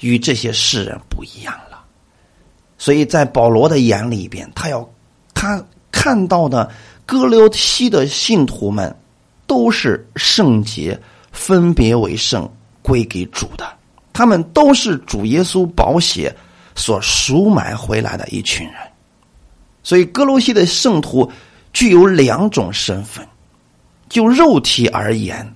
[0.00, 1.67] 与这些世人不一样了。
[2.78, 4.88] 所以在保罗的眼里边，他要
[5.34, 6.70] 他看到的
[7.04, 8.94] 哥留西的信徒们
[9.46, 10.98] 都是圣洁，
[11.32, 12.48] 分别为圣，
[12.80, 13.68] 归给主的。
[14.12, 16.34] 他们都是主耶稣宝血
[16.74, 18.74] 所赎买回来的一群人。
[19.82, 21.30] 所以哥罗西的圣徒
[21.72, 23.26] 具有两种身份：
[24.08, 25.54] 就肉体而言，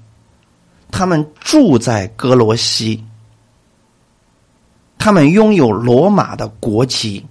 [0.90, 3.04] 他们住在哥罗西。
[5.04, 7.26] 他们拥有罗马的国籍，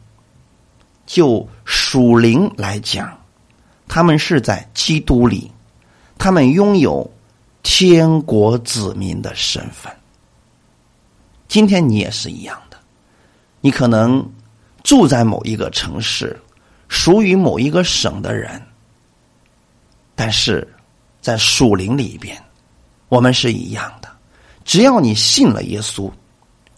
[1.06, 3.18] 就属灵来讲，
[3.88, 5.50] 他们是在基督里，
[6.18, 7.10] 他们拥有
[7.64, 9.90] 天国子民的身份。
[11.48, 12.76] 今天你也是一样的，
[13.62, 14.30] 你可能
[14.84, 16.38] 住在某一个城市，
[16.90, 18.62] 属于某一个省的人，
[20.14, 20.68] 但是
[21.22, 22.38] 在属灵里边，
[23.08, 24.10] 我们是一样的。
[24.66, 26.12] 只要你信了耶稣。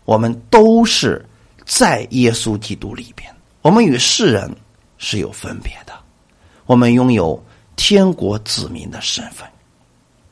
[0.05, 1.25] 我们都是
[1.65, 4.53] 在耶稣基督里边，我们与世人
[4.97, 5.93] 是有分别的。
[6.65, 7.41] 我们拥有
[7.77, 9.47] 天国子民的身份。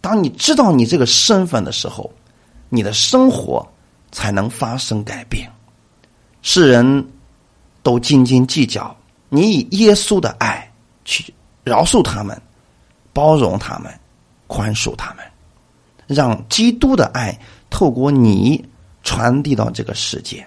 [0.01, 2.11] 当你知道你这个身份的时候，
[2.69, 3.65] 你的生活
[4.11, 5.49] 才能发生改变。
[6.41, 7.07] 世人
[7.81, 8.93] 都斤斤计较，
[9.29, 10.69] 你以耶稣的爱
[11.05, 12.41] 去饶恕他们、
[13.13, 13.89] 包容他们、
[14.47, 15.25] 宽恕他们，
[16.07, 18.65] 让基督的爱透过你。
[19.03, 20.45] 传递到这个世界，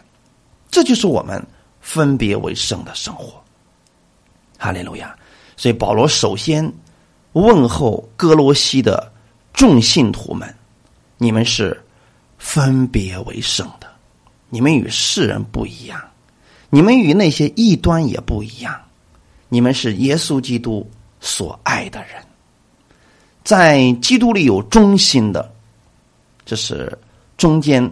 [0.71, 1.45] 这就是我们
[1.81, 3.43] 分别为圣的生活。
[4.59, 5.15] 哈利路亚！
[5.57, 6.73] 所以保罗首先
[7.33, 9.13] 问候哥罗西的
[9.53, 10.53] 众信徒们：
[11.19, 11.79] 你们是
[12.39, 13.87] 分别为圣的，
[14.49, 16.01] 你们与世人不一样，
[16.71, 18.81] 你们与那些异端也不一样，
[19.49, 20.89] 你们是耶稣基督
[21.21, 22.25] 所爱的人，
[23.43, 25.53] 在基督里有忠心的，
[26.47, 26.97] 这是
[27.37, 27.89] 中间。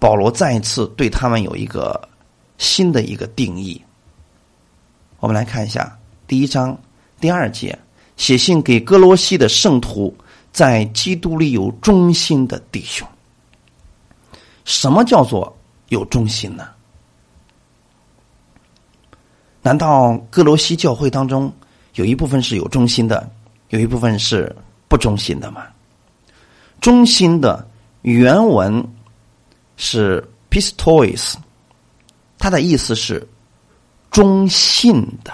[0.00, 2.08] 保罗再一次对他们有一个
[2.58, 3.80] 新的一个定义。
[5.18, 6.76] 我们来看一下第一章
[7.20, 7.78] 第二节，
[8.16, 10.12] 写信给哥罗西的圣徒，
[10.50, 13.06] 在基督里有忠心的弟兄。
[14.64, 15.54] 什么叫做
[15.90, 16.68] 有忠心呢？
[19.60, 21.52] 难道哥罗西教会当中
[21.96, 23.30] 有一部分是有忠心的，
[23.68, 24.56] 有一部分是
[24.88, 25.66] 不忠心的吗？
[26.80, 27.68] 忠心的
[28.00, 28.82] 原文
[29.82, 31.32] 是 pistois，
[32.38, 33.26] 它的意思是
[34.10, 35.32] 忠信的，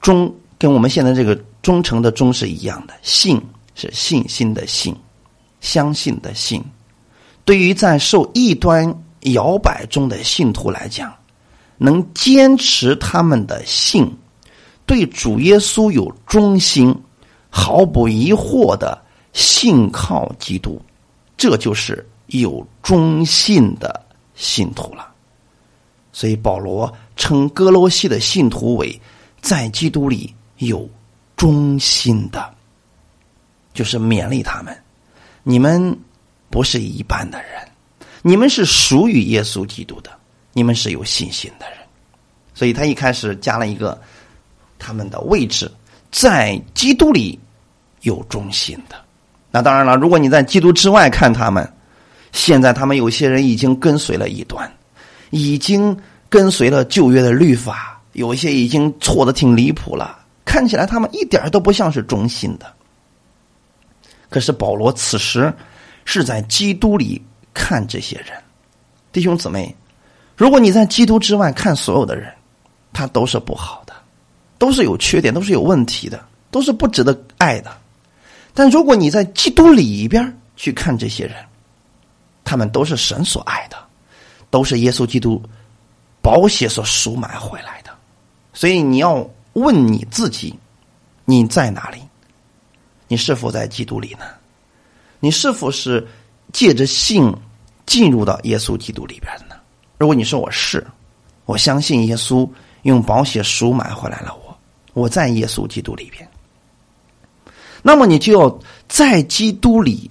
[0.00, 3.40] 忠跟我们现在这个忠诚的忠是一样的，信
[3.76, 4.92] 是信心的信，
[5.60, 6.60] 相信的信。
[7.44, 11.14] 对于在受异端摇摆中的信徒来讲，
[11.78, 14.12] 能坚持他们的信，
[14.84, 16.92] 对主耶稣有忠心，
[17.50, 19.00] 毫不疑惑的
[19.32, 20.82] 信靠基督，
[21.36, 25.08] 这就是有忠信的信徒了。
[26.12, 29.00] 所以保罗称哥罗西的信徒为
[29.40, 30.88] 在基督里有
[31.36, 32.52] 忠心的，
[33.72, 34.76] 就是勉励他们：
[35.42, 35.96] 你们
[36.50, 37.66] 不是一般的人，
[38.20, 40.10] 你们是属于耶稣基督的。
[40.54, 41.78] 你们是有信心的人，
[42.52, 43.98] 所以他一开始加了一个
[44.78, 45.72] 他们的位置，
[46.10, 47.40] 在基督里
[48.02, 48.96] 有忠心的。
[49.50, 51.66] 那当然了，如果你在基督之外看他们，
[52.32, 54.70] 现在他们有些人已经跟随了一端，
[55.30, 55.96] 已经
[56.28, 62.66] 跟随了旧约的律法，有一些已经错的挺离谱了，看起来他们一点都不像是忠心的。
[64.28, 65.52] 可是保罗此时
[66.04, 68.28] 是在基督里看这些人，
[69.12, 69.74] 弟兄姊妹。
[70.34, 72.32] 如果你在基督之外看所有的人，
[72.92, 73.92] 他都是不好的，
[74.58, 77.70] 都是有缺点，都是有问题的，都是不值得爱的。
[78.54, 81.36] 但如果你在基督里边去看这些人，
[82.44, 83.76] 他们都是神所爱的，
[84.50, 85.42] 都是耶稣基督
[86.20, 87.90] 宝血所赎买回来的。
[88.52, 90.54] 所以你要问你自己：
[91.24, 92.02] 你在哪里？
[93.08, 94.24] 你是否在基督里呢？
[95.20, 96.06] 你是否是
[96.52, 97.32] 借着信
[97.86, 99.56] 进入到耶稣基督里边的呢？
[99.98, 100.84] 如果你说我是，
[101.44, 102.48] 我相信耶稣
[102.82, 104.58] 用宝血赎买回来了我，
[104.94, 106.28] 我在耶稣基督里边，
[107.82, 110.10] 那么你就要在基督里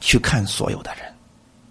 [0.00, 1.07] 去看所有的人。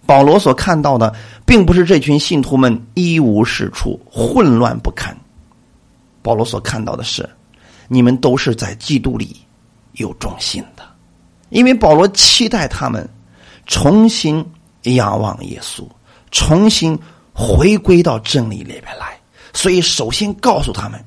[0.08, 5.14] 保罗所看到的，并不是这群信徒们一无是处、混乱不堪。
[6.22, 7.28] 保罗所看到的是，
[7.88, 9.36] 你们都是在基督里
[9.92, 10.82] 有忠心的，
[11.50, 13.06] 因为保罗期待他们
[13.66, 14.42] 重新
[14.84, 15.86] 仰望耶稣，
[16.30, 16.98] 重新。
[17.40, 19.16] 回归到真理里边来，
[19.52, 21.00] 所以首先告诉他们，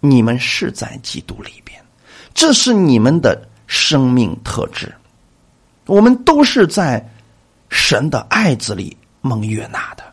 [0.00, 1.78] 你们是在基督里边，
[2.32, 4.90] 这是你们的生命特质。
[5.84, 7.06] 我们都是在
[7.68, 10.04] 神的爱子里蒙悦纳的。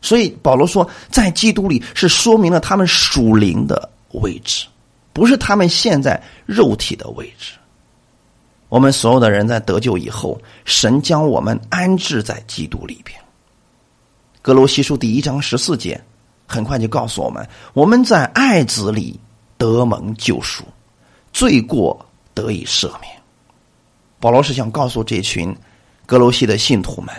[0.00, 4.66] 所以保罗说，在基督里是说明了他们属灵的位置，
[5.12, 7.54] 不是他们现在肉体的位置。
[8.68, 13.18] 我们所有的人在得救以后，神将我们安置在基督里边。
[14.40, 16.00] 格罗西书第一章十四节，
[16.46, 19.18] 很快就告诉我们：我们在爱子里
[19.56, 20.64] 得蒙救赎，
[21.32, 23.12] 罪过得以赦免。
[24.20, 25.54] 保罗是想告诉这群
[26.08, 27.14] 格罗西的信徒们：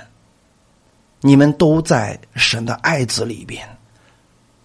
[1.21, 3.63] 你们都在神的爱子里边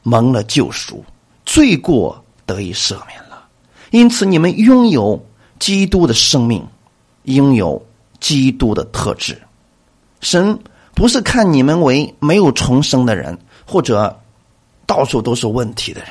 [0.03, 1.05] 蒙了救赎，
[1.45, 3.47] 罪过得以赦免了。
[3.91, 5.23] 因此，你们拥有
[5.59, 6.67] 基督的生命，
[7.25, 7.87] 拥有
[8.19, 9.41] 基督的特质。
[10.21, 10.59] 神。
[10.97, 14.17] 不是看你们为没有重生的人，或者
[14.87, 16.11] 到处都是问题的人。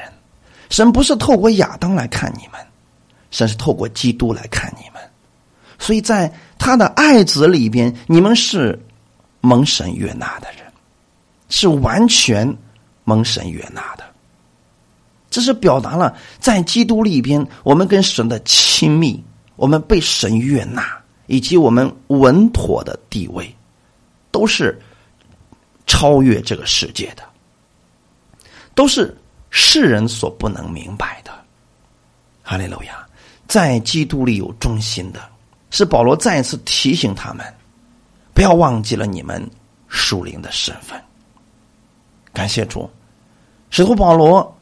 [0.70, 2.60] 神不是透过亚当来看你们，
[3.32, 4.93] 神是透过基督来看你们。
[5.80, 8.80] 所以在他的爱子里边，你们是
[9.42, 10.66] 蒙神悦纳的人，
[11.50, 12.56] 是完全
[13.04, 14.04] 蒙神悦纳的。
[15.30, 19.24] 这是表达了在基督里边，我们跟神的亲密，
[19.56, 20.86] 我们被神悦纳，
[21.28, 23.54] 以及我们稳妥的地位。
[24.32, 24.82] 都是
[25.86, 27.22] 超越这个世界的，
[28.74, 29.16] 都是
[29.52, 31.32] 世人所不能明白的。
[32.42, 33.06] 哈利路亚，
[33.48, 35.22] 在基督里有忠心的，
[35.74, 37.44] 是保罗再一次提醒他们，
[38.32, 39.44] 不要忘记了你们
[39.88, 40.96] 属灵的身份。
[42.32, 42.88] 感谢主，
[43.72, 44.56] 使徒保罗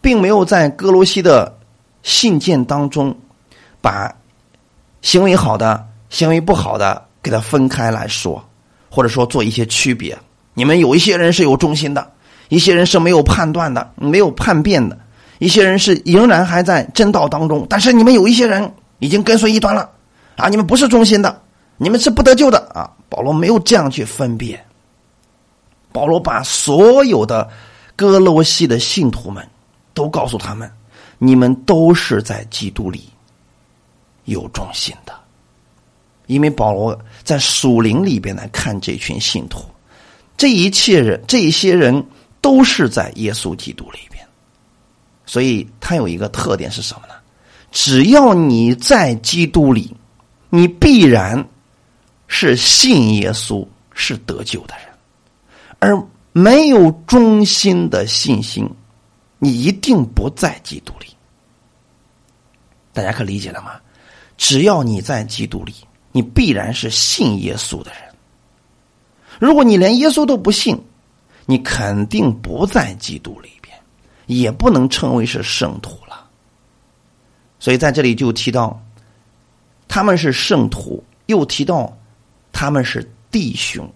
[0.00, 1.56] 并没有在哥罗西的
[2.02, 3.16] 信件当中
[3.80, 4.12] 把
[5.02, 8.44] 行为好的、行为不好的给他分开来说。
[8.88, 10.16] 或者说做一些区别，
[10.54, 12.10] 你们有一些人是有忠心的，
[12.48, 14.98] 一些人是没有判断的、没有叛变的，
[15.38, 17.66] 一些人是仍然还在真道当中。
[17.68, 19.90] 但是你们有一些人已经跟随异端了，
[20.36, 21.42] 啊，你们不是忠心的，
[21.76, 22.90] 你们是不得救的啊！
[23.08, 24.62] 保罗没有这样去分辨，
[25.92, 27.48] 保罗把所有的
[27.94, 29.48] 哥罗西的信徒们
[29.94, 30.70] 都告诉他们：
[31.18, 33.08] 你们都是在基督里
[34.24, 35.14] 有忠心的，
[36.26, 39.60] 因为保罗在属灵里边来看这群信徒，
[40.36, 42.04] 这一切人，这些人
[42.42, 44.22] 都是在耶稣基督里边，
[45.24, 47.14] 所以他有一个特点是什么呢？
[47.72, 49.94] 只要你在基督里，
[50.50, 51.46] 你必然
[52.26, 54.86] 是信耶稣是得救的人，
[55.78, 58.68] 而没有忠心的信心，
[59.38, 61.06] 你一定不在基督里。
[62.92, 63.72] 大家可理解了吗？
[64.36, 65.74] 只要你在基督里。
[66.12, 68.00] 你必然是信耶稣的人。
[69.38, 70.74] 如果你连耶稣都不信，
[71.44, 73.76] 你肯定不在基督里边，
[74.24, 76.26] 也不能称为是圣徒了。
[77.58, 78.82] 所以在这里就提到
[79.88, 81.96] 他们是圣徒，又提到
[82.52, 83.90] 他们是弟兄，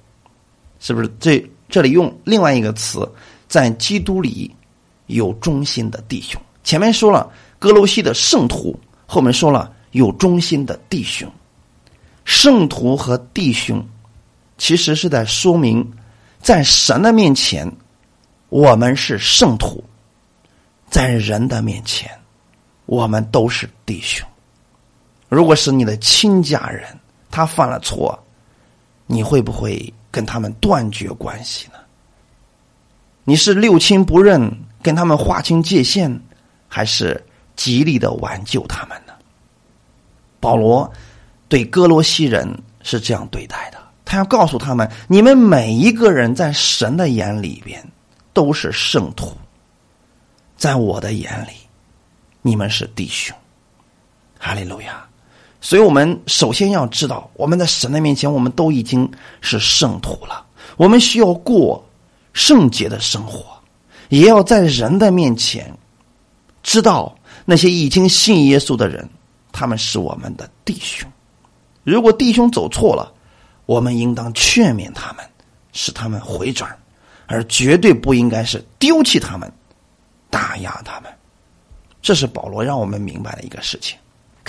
[0.79, 1.11] 是不是？
[1.19, 3.09] 这这里用另外一个词，
[3.49, 4.51] 在基督里
[5.07, 6.41] 有忠心的弟兄。
[6.63, 11.31] 前面说了哥罗西的圣徒，后面说了有忠心的弟兄。
[12.25, 13.85] 圣徒和弟兄，
[14.59, 15.85] 其实是在说明，
[16.41, 17.71] 在神的面前，
[18.49, 19.83] 我们是圣徒；
[20.89, 22.11] 在人的面前，
[22.87, 24.27] 我们都是弟兄。
[25.31, 26.87] 如果是你的亲家人，
[27.31, 28.19] 他犯了错，
[29.07, 31.79] 你会不会跟他们断绝关系呢？
[33.25, 34.53] 你是六亲不认，
[34.83, 36.21] 跟他们划清界限，
[36.69, 37.25] 还是
[37.57, 39.15] 极力的挽救他们呢？
[40.39, 40.93] 保罗。
[41.49, 42.49] 对哥罗西人
[42.83, 47.85] 是这样对待的，他要告诉他们：你们每一个人在神的眼里边
[48.33, 49.33] 都是圣徒，
[50.57, 51.55] 在我的眼里，
[52.41, 53.37] 你们是弟兄。
[54.39, 55.05] 哈利路亚！
[55.61, 60.47] 所以我们首先要知道，我们在神的面前，我们都已经是圣徒了。
[60.77, 61.85] 我们需要过
[62.33, 63.45] 圣洁的生活，
[64.09, 65.71] 也要在人的面前
[66.63, 69.07] 知道那些已经信耶稣的人，
[69.53, 71.11] 他们是我们的弟兄。
[71.85, 73.13] 如果弟兄走错了，
[73.67, 75.25] 我们应当劝勉他们，
[75.73, 76.75] 使他们回转，
[77.27, 79.51] 而绝对不应该是丢弃他们、
[80.31, 81.13] 打压他们。
[82.01, 83.99] 这是保罗让我们明白的一个事情。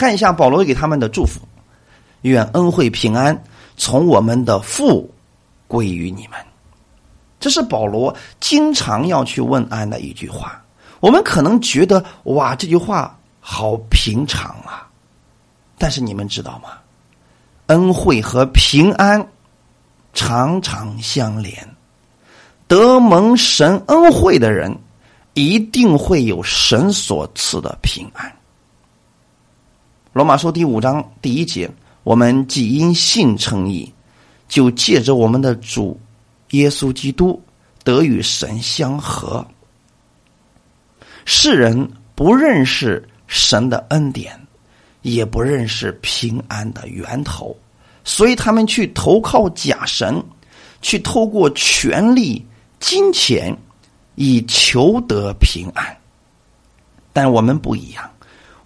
[0.01, 1.41] 看一下保罗给他们的祝福：
[2.23, 3.39] 愿恩惠平安
[3.77, 5.07] 从我们的父
[5.67, 6.39] 归于你们。
[7.39, 10.59] 这是保罗经常要去问安的一句话。
[11.01, 14.89] 我们可能觉得哇，这句话好平常啊，
[15.77, 16.69] 但是你们知道吗？
[17.67, 19.23] 恩惠和平安
[20.15, 21.55] 常常相连，
[22.67, 24.75] 得蒙神恩惠的人，
[25.35, 28.35] 一定会有神所赐的平安。
[30.13, 31.69] 罗马书第五章第一节，
[32.03, 33.91] 我们既因信称义，
[34.49, 35.99] 就借着我们的主
[36.51, 37.41] 耶稣基督
[37.83, 39.45] 得与神相合。
[41.23, 44.37] 世人不认识神的恩典。
[45.03, 47.57] 也不认识平安的源头，
[48.03, 50.23] 所以他们去投靠假神，
[50.83, 52.45] 去透过权力、
[52.79, 53.51] 金钱
[54.13, 55.83] 以求得平安。
[57.11, 58.07] 但我们不一样，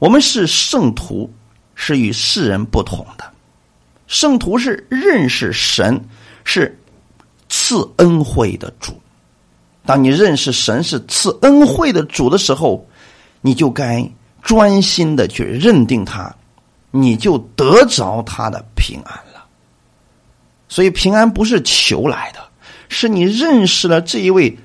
[0.06, 1.28] 我们是圣徒，
[1.74, 3.26] 是与世人不同的。
[4.06, 6.00] 圣徒是认识神，
[6.44, 6.80] 是
[7.50, 8.94] 赐恩惠的主。
[9.84, 12.88] 当你认识神是赐恩惠的主的时候，
[13.42, 14.08] 你就该。
[14.44, 16.32] 专心的去认定他，
[16.92, 19.44] 你就得着他的平安了。
[20.70, 22.40] 所以平安不是求来的，
[22.90, 24.56] 是你认识了这一位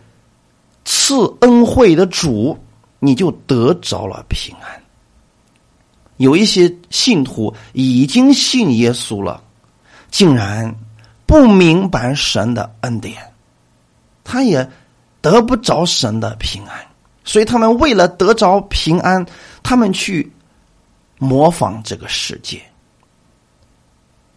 [0.85, 2.59] 赐恩惠的主，
[2.99, 4.69] 你就得着了平安。
[6.21, 9.43] 有一些信徒已经信耶稣了，
[10.11, 10.73] 竟然
[11.25, 13.17] 不明白神的恩典，
[14.23, 14.71] 他也
[15.23, 16.79] 得不着神的平安。
[17.25, 19.25] 所以他们为了得着平安，
[19.63, 20.31] 他们去
[21.17, 22.61] 模仿这个世界，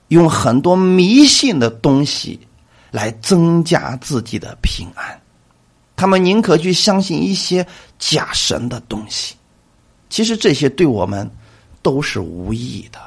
[0.08, 2.40] 用很多迷信的东西
[2.92, 5.20] 来增加自己的平安。
[5.98, 7.66] 他们宁可去相信一些
[8.00, 9.36] 假神的东西。
[10.10, 11.30] 其实这些对我们
[11.84, 13.00] 都是无益的。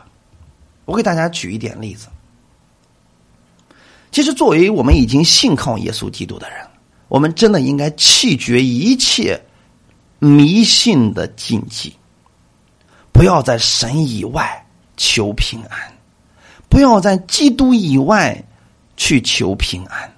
[0.85, 2.07] 我给大家举一点例子。
[4.13, 6.59] 其实作为我们已经信靠耶稣基督的人，
[7.09, 9.43] 我们真的应该弃绝一切。
[10.19, 11.93] 迷信的禁忌，
[13.13, 14.67] 不要在神以外
[14.97, 15.79] 求平安，
[16.71, 18.43] 不要在基督以外
[18.97, 20.11] 去求平安。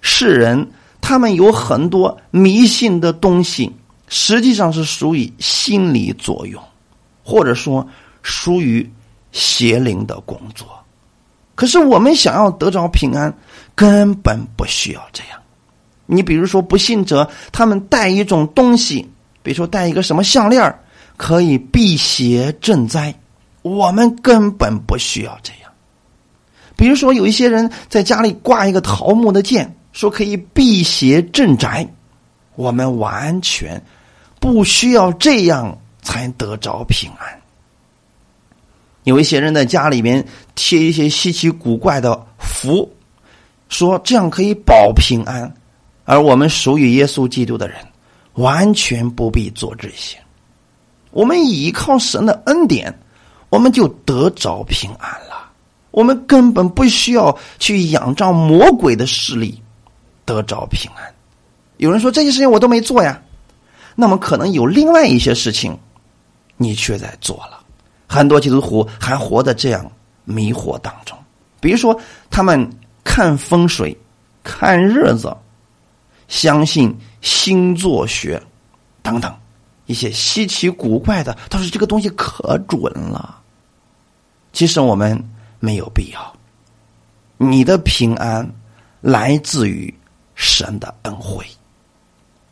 [0.00, 0.70] 世人
[1.02, 3.70] 他们有很多迷信的东西，
[4.08, 6.60] 实际上是属于心理作用，
[7.28, 7.86] 或者说
[8.22, 8.90] 属于
[9.32, 10.66] 邪灵的工作。
[11.54, 13.30] 可是我们想要得着平安，
[13.74, 15.38] 根本不需要这样。
[16.06, 19.06] 你比如说，不信者他们带一种东西。
[19.42, 20.74] 比如说戴一个什么项链
[21.18, 23.14] 可以辟邪镇灾，
[23.60, 25.70] 我们根本不需要这样。
[26.76, 31.86] 比如说，有一些人在家里挂一个桃木的剑，说可以辟邪镇宅，
[32.54, 33.82] 我们完全
[34.40, 35.76] 不需要这样
[36.08, 37.38] 才得着平安。
[39.04, 42.90] 有一些人在家里面贴一些稀奇古怪的符，
[43.68, 45.52] 说这样可以保平安，
[46.06, 47.76] 而我们属于耶稣基督的人，
[48.34, 50.18] 完全不必做这些。
[51.10, 52.98] 我们依靠神的恩典，
[53.50, 55.50] 我们就得着平安了。
[55.90, 59.62] 我们根本不需要去仰仗魔鬼的势力
[60.24, 61.04] 得着平安。
[61.76, 63.20] 有人说这些事情我都没做呀，
[63.94, 65.78] 那么可能有另外一些事情
[66.58, 67.64] 你却在做了。
[68.06, 69.90] 很多基督徒还活在这样
[70.24, 71.16] 迷惑当中，
[71.58, 71.98] 比如说
[72.28, 72.68] 他们
[73.02, 73.96] 看风水、
[74.44, 75.34] 看日子、
[76.28, 78.38] 相信星座学
[79.00, 79.34] 等等
[79.86, 83.40] 一些稀奇古怪的，他说这个东西可准了。
[84.52, 85.18] 其实我们。
[85.60, 86.36] 没有必要。
[87.36, 88.48] 你的平安
[89.00, 89.92] 来自于
[90.36, 91.44] 神的恩惠。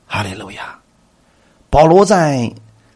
[0.08, 0.76] 哈利路亚！
[1.70, 2.52] 保罗在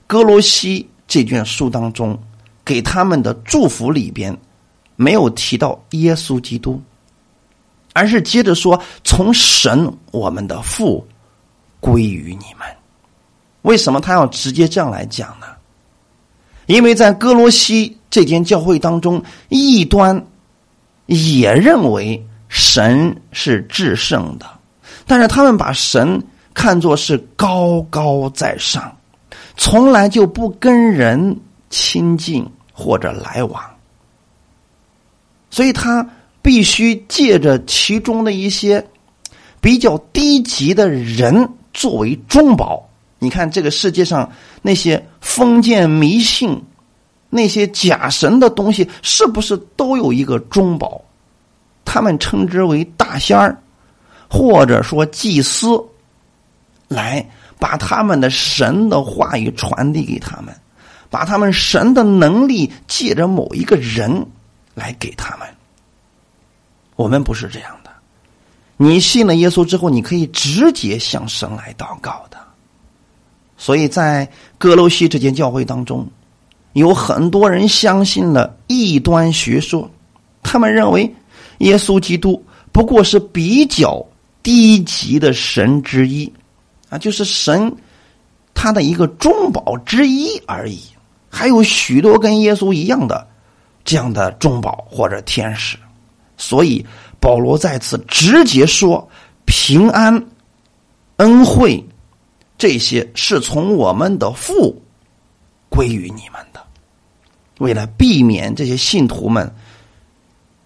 [0.08, 2.18] 哥罗西这卷书当中
[2.64, 4.34] 给他们的祝福里边，
[4.96, 6.80] 没有提到耶稣基督，
[7.92, 11.06] 而是接着说：“从神我们的父
[11.80, 12.66] 归于你们。”
[13.62, 15.46] 为什么他要直接这样来讲呢？
[16.66, 17.94] 因为在哥罗西。
[18.10, 20.20] 这间教会当中，异端
[21.06, 24.44] 也认为神是至圣的，
[25.06, 26.20] 但是他们把神
[26.52, 28.92] 看作是高高在上，
[29.62, 31.38] 从来就不跟人
[31.68, 33.62] 亲近或者来往，
[35.50, 36.08] 所以他
[36.40, 38.84] 必须借着其中的一些
[39.60, 42.88] 比较低级的人作为中保。
[43.18, 44.32] 你看，这个世界上
[44.62, 46.58] 那些封建迷信。
[47.28, 51.00] 那些假神的东西是不是都有一个中保？
[51.84, 53.56] 他们称之为大仙儿，
[54.28, 55.80] 或者说祭司，
[56.88, 57.24] 来
[57.60, 60.52] 把他们的神的话语传递给他们，
[61.10, 64.26] 把他们神的能力借着某一个人
[64.74, 65.46] 来给他们。
[66.96, 67.90] 我们不是这样的，
[68.76, 72.38] 你信了耶稣之后，你可以直接向神来祷告的。
[73.56, 76.08] 所以在哥罗西这间教会当中。
[76.74, 79.90] 有很多人相信了异端学说，
[80.40, 81.12] 他们认为
[81.58, 82.40] 耶稣基督
[82.70, 84.06] 不过是比较
[84.40, 86.32] 低级的神之一，
[86.90, 87.74] 啊，就是神
[88.52, 90.78] 他的一个中宝之一而已。
[91.30, 93.26] 还有许多跟耶稣一样的
[93.84, 95.78] 这样的中宝或者天使，
[96.36, 96.84] 所以
[97.20, 99.08] 保罗在此直接说：
[99.44, 100.26] 平安、
[101.18, 101.82] 恩惠
[102.58, 104.82] 这些是从我们的父
[105.68, 106.60] 归于你们的。
[107.58, 109.48] 为了避免这些信徒们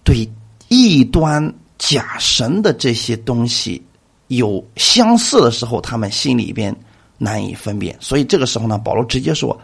[0.03, 0.27] 对
[0.67, 3.81] 异端假神的这些东西
[4.27, 6.75] 有相似的时候，他们心里边
[7.17, 9.59] 难以分辨，所以这个时候呢，保罗直接说：“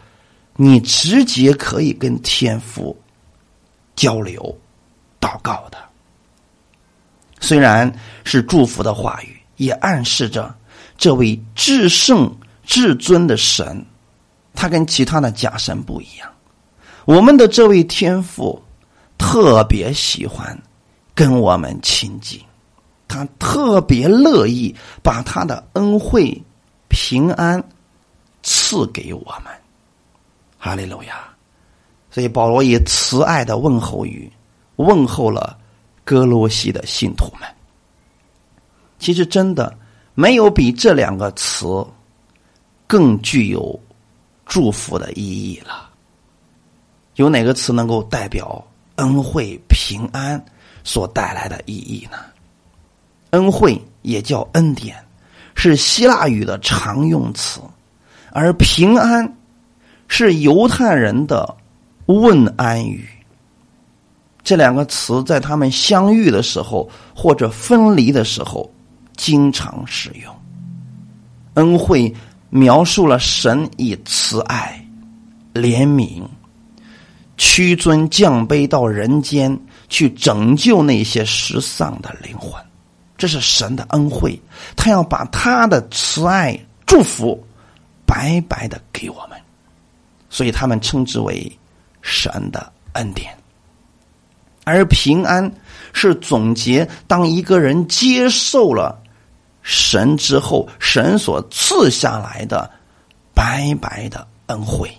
[0.55, 2.95] 你直接可以跟天父
[3.95, 4.57] 交流、
[5.20, 5.78] 祷告的。
[7.39, 7.91] 虽然
[8.24, 10.53] 是祝福的话语，也暗示着
[10.97, 12.32] 这位至圣
[12.64, 13.84] 至尊的神，
[14.53, 16.30] 他跟其他的假神不一样。”
[17.05, 18.62] 我们的这位天父
[19.18, 20.55] 特别喜欢
[21.16, 22.39] 跟我们亲近，
[23.12, 26.41] 他特别乐意把他的恩惠、
[26.88, 27.62] 平安
[28.41, 29.53] 赐给我们。
[30.57, 31.28] 哈利路亚！
[32.09, 34.32] 所以保罗以慈爱的问候语
[34.76, 35.57] 问候了
[36.05, 37.49] 哥罗西的信徒们。
[38.99, 39.78] 其实，真的
[40.14, 41.86] 没有比这两个词
[42.86, 43.78] 更具有
[44.45, 45.89] 祝福的意义了。
[47.16, 50.43] 有哪个词能够代表恩惠平安
[50.84, 52.18] 所带来的意义呢？
[53.32, 54.95] 恩惠也叫恩典，
[55.55, 57.59] 是希腊语的常用词，
[58.32, 59.38] 而平安
[60.07, 61.55] 是犹太人的
[62.05, 63.07] 问安语。
[64.43, 68.69] 这两个词在他们相遇的时候或者分离的时候
[69.15, 70.36] 经常使用。
[71.55, 72.13] 恩惠
[72.49, 74.84] 描述了神以慈爱、
[75.53, 76.23] 怜悯。
[77.38, 79.59] 屈尊降卑到人间
[79.89, 82.61] 去拯救那些失丧的灵魂，
[83.22, 84.36] 这是神的恩惠。
[84.76, 87.39] 他要把他的慈爱祝福
[88.03, 89.39] 白白的给我们，
[90.28, 91.59] 所以他们称之为
[92.01, 93.32] 神的恩典。
[94.63, 95.53] 而平安
[95.93, 98.99] 是总结，当一个人接受了
[99.61, 102.67] 神之后，神所赐下来的
[103.36, 104.91] 白白的恩惠。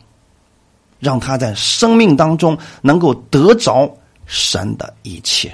[1.00, 3.92] 让他在生命当中能够得着
[4.24, 5.52] 神的一切，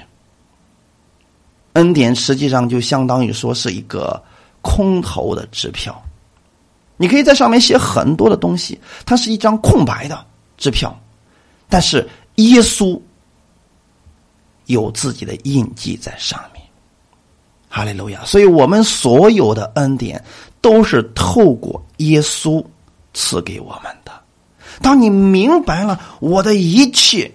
[1.79, 4.21] 恩典实际上就相当于说是一个
[4.61, 5.99] 空头的支票，
[6.97, 10.25] 你可以在上面写很多的东西，它是一张空白的
[10.57, 10.93] 支票，
[11.69, 12.05] 但是
[12.35, 12.99] 耶稣
[14.65, 16.61] 有自己的印记在上面。
[17.69, 18.25] 哈利路亚！
[18.25, 20.21] 所以我们所有的恩典
[20.59, 22.61] 都是透过耶稣
[23.13, 24.11] 赐给我们的。
[24.81, 27.31] 当你明白了我的一切，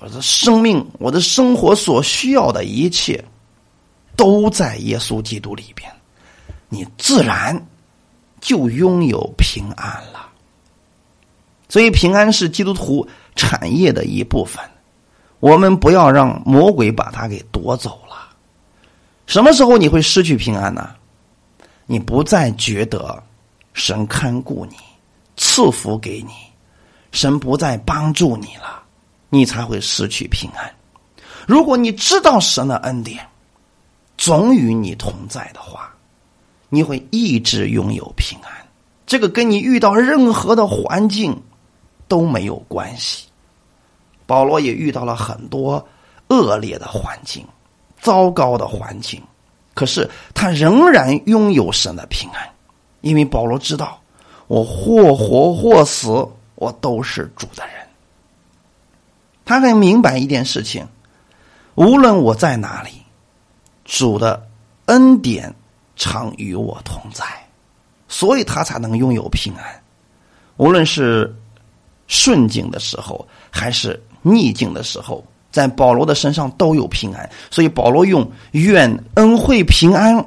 [0.00, 3.24] 我的生命，我的生活所需要的一切。
[4.16, 5.90] 都在耶稣基督里边，
[6.68, 7.66] 你自然
[8.40, 10.28] 就拥有平安了。
[11.68, 14.62] 所以，平安是基督徒产业的一部分。
[15.40, 18.16] 我们不要让魔鬼把它给夺走了。
[19.26, 20.94] 什么时候你会失去平安呢？
[21.84, 23.22] 你不再觉得
[23.74, 24.76] 神看顾你、
[25.36, 26.32] 赐福给你，
[27.12, 28.82] 神不再帮助你了，
[29.28, 30.72] 你才会失去平安。
[31.46, 33.24] 如果你知道神的恩典，
[34.16, 35.94] 总与你同在的话，
[36.68, 38.50] 你会一直拥有平安。
[39.06, 41.40] 这个跟你遇到任何的环境
[42.08, 43.26] 都没有关系。
[44.26, 45.86] 保罗也遇到了很多
[46.28, 47.46] 恶劣的环境、
[48.00, 49.22] 糟糕的环境，
[49.74, 52.48] 可是他仍然拥有神的平安，
[53.02, 54.00] 因为保罗知道，
[54.48, 56.08] 我或活或死，
[56.56, 57.74] 我都是主的人。
[59.44, 60.84] 他很明白一件事情：
[61.76, 62.90] 无论我在哪里。
[63.86, 64.46] 主的
[64.86, 65.54] 恩典
[65.94, 67.24] 常与我同在，
[68.08, 69.64] 所以他才能拥有平安。
[70.58, 71.34] 无论是
[72.08, 77.30] 顺境的时候，还是逆境的时候，在保罗的身上都有平安。
[77.50, 80.22] 所以保罗用“愿恩惠平安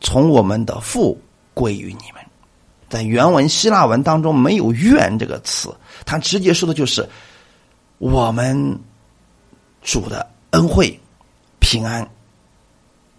[0.00, 1.18] 从我们的父
[1.54, 2.22] 归于你们”。
[2.90, 5.74] 在原文希腊文当中没有“愿”这个词，
[6.04, 7.08] 他直接说的就是
[7.98, 8.78] 我们
[9.82, 10.98] 主的恩惠。
[11.74, 12.08] 平安，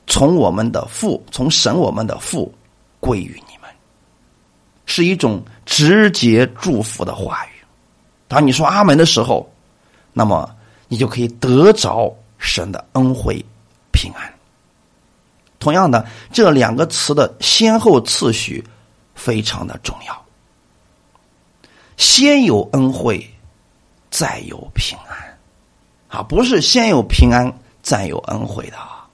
[0.08, 2.50] 从我们的父，从神我们的父
[3.02, 3.70] 归于你们，
[4.86, 7.50] 是一种直接祝福的话语。
[8.30, 9.46] 当你说阿门的时候，
[10.14, 10.50] 那么
[10.88, 13.44] 你就可以得着神的恩惠
[13.92, 14.34] 平安。
[15.60, 18.64] 同样的，这两个词的先后次序
[19.16, 20.26] 非常的重要，
[21.98, 23.30] 先有恩惠，
[24.10, 25.38] 再有平安，
[26.08, 27.54] 啊，不是先有平安。
[27.86, 29.06] 再有恩惠的啊！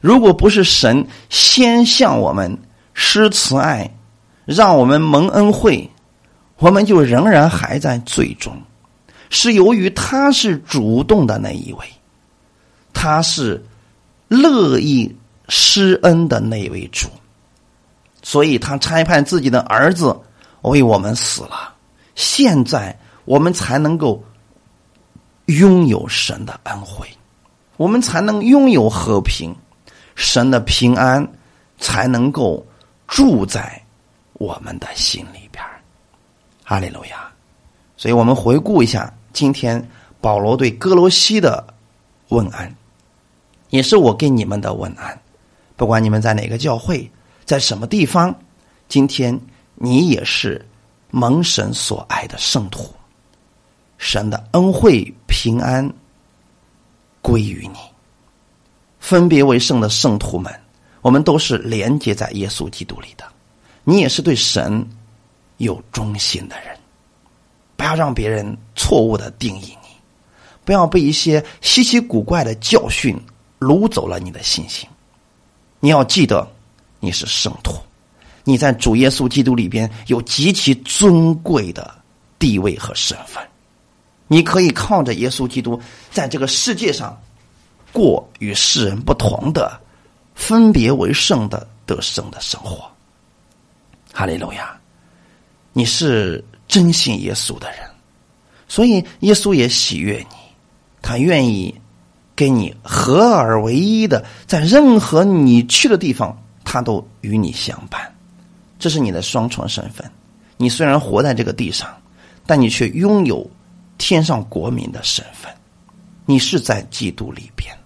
[0.00, 2.56] 如果不是神先向我们
[2.92, 3.90] 施慈爱，
[4.44, 5.90] 让我们蒙恩惠，
[6.58, 8.56] 我们就仍然还在最终。
[9.30, 11.84] 是由于他是主动的那一位，
[12.92, 13.60] 他是
[14.28, 15.12] 乐意
[15.48, 17.08] 施恩的那位主，
[18.22, 20.16] 所以他差派自己的儿子
[20.62, 21.74] 为我们死了。
[22.14, 24.22] 现在我们才能够
[25.46, 27.08] 拥有神的恩惠。
[27.76, 29.54] 我们才能拥有和平，
[30.14, 31.26] 神的平安
[31.78, 32.64] 才能够
[33.08, 33.82] 住在
[34.34, 35.62] 我们的心里边
[36.62, 37.30] 哈利路亚！
[37.96, 39.86] 所以我们回顾一下今天
[40.20, 41.64] 保罗对哥罗西的
[42.28, 42.72] 问安，
[43.70, 45.18] 也是我给你们的问安。
[45.76, 47.10] 不管你们在哪个教会，
[47.44, 48.34] 在什么地方，
[48.88, 49.38] 今天
[49.74, 50.64] 你也是
[51.10, 52.88] 蒙神所爱的圣徒，
[53.98, 55.92] 神的恩惠平安。
[57.24, 57.78] 归于你，
[59.00, 60.52] 分别为圣的圣徒们，
[61.00, 63.24] 我们都是连接在耶稣基督里的。
[63.82, 64.86] 你也是对神
[65.56, 66.78] 有忠心的人，
[67.76, 69.88] 不要让别人错误的定义你，
[70.66, 73.18] 不要被一些稀奇古怪的教训
[73.58, 74.86] 掳走了你的信心。
[75.80, 76.46] 你要记得，
[77.00, 77.76] 你是圣徒，
[78.44, 81.90] 你在主耶稣基督里边有极其尊贵的
[82.38, 83.42] 地位和身份。
[84.26, 87.16] 你可以靠着耶稣基督，在这个世界上
[87.92, 89.78] 过与世人不同的、
[90.34, 92.90] 分别为圣的得胜的生活。
[94.12, 94.74] 哈利路亚！
[95.72, 97.80] 你是真信耶稣的人，
[98.66, 100.36] 所以耶稣也喜悦你，
[101.02, 101.74] 他愿意
[102.34, 108.10] 跟你合而为一的，在任何你去的地方，他都与你相伴。
[108.78, 110.10] 这是你的双重身份。
[110.56, 111.88] 你虽然活在这个地上，
[112.46, 113.48] 但你却拥有。
[113.98, 115.52] 天上国民的身份，
[116.26, 117.76] 你是在基督里边，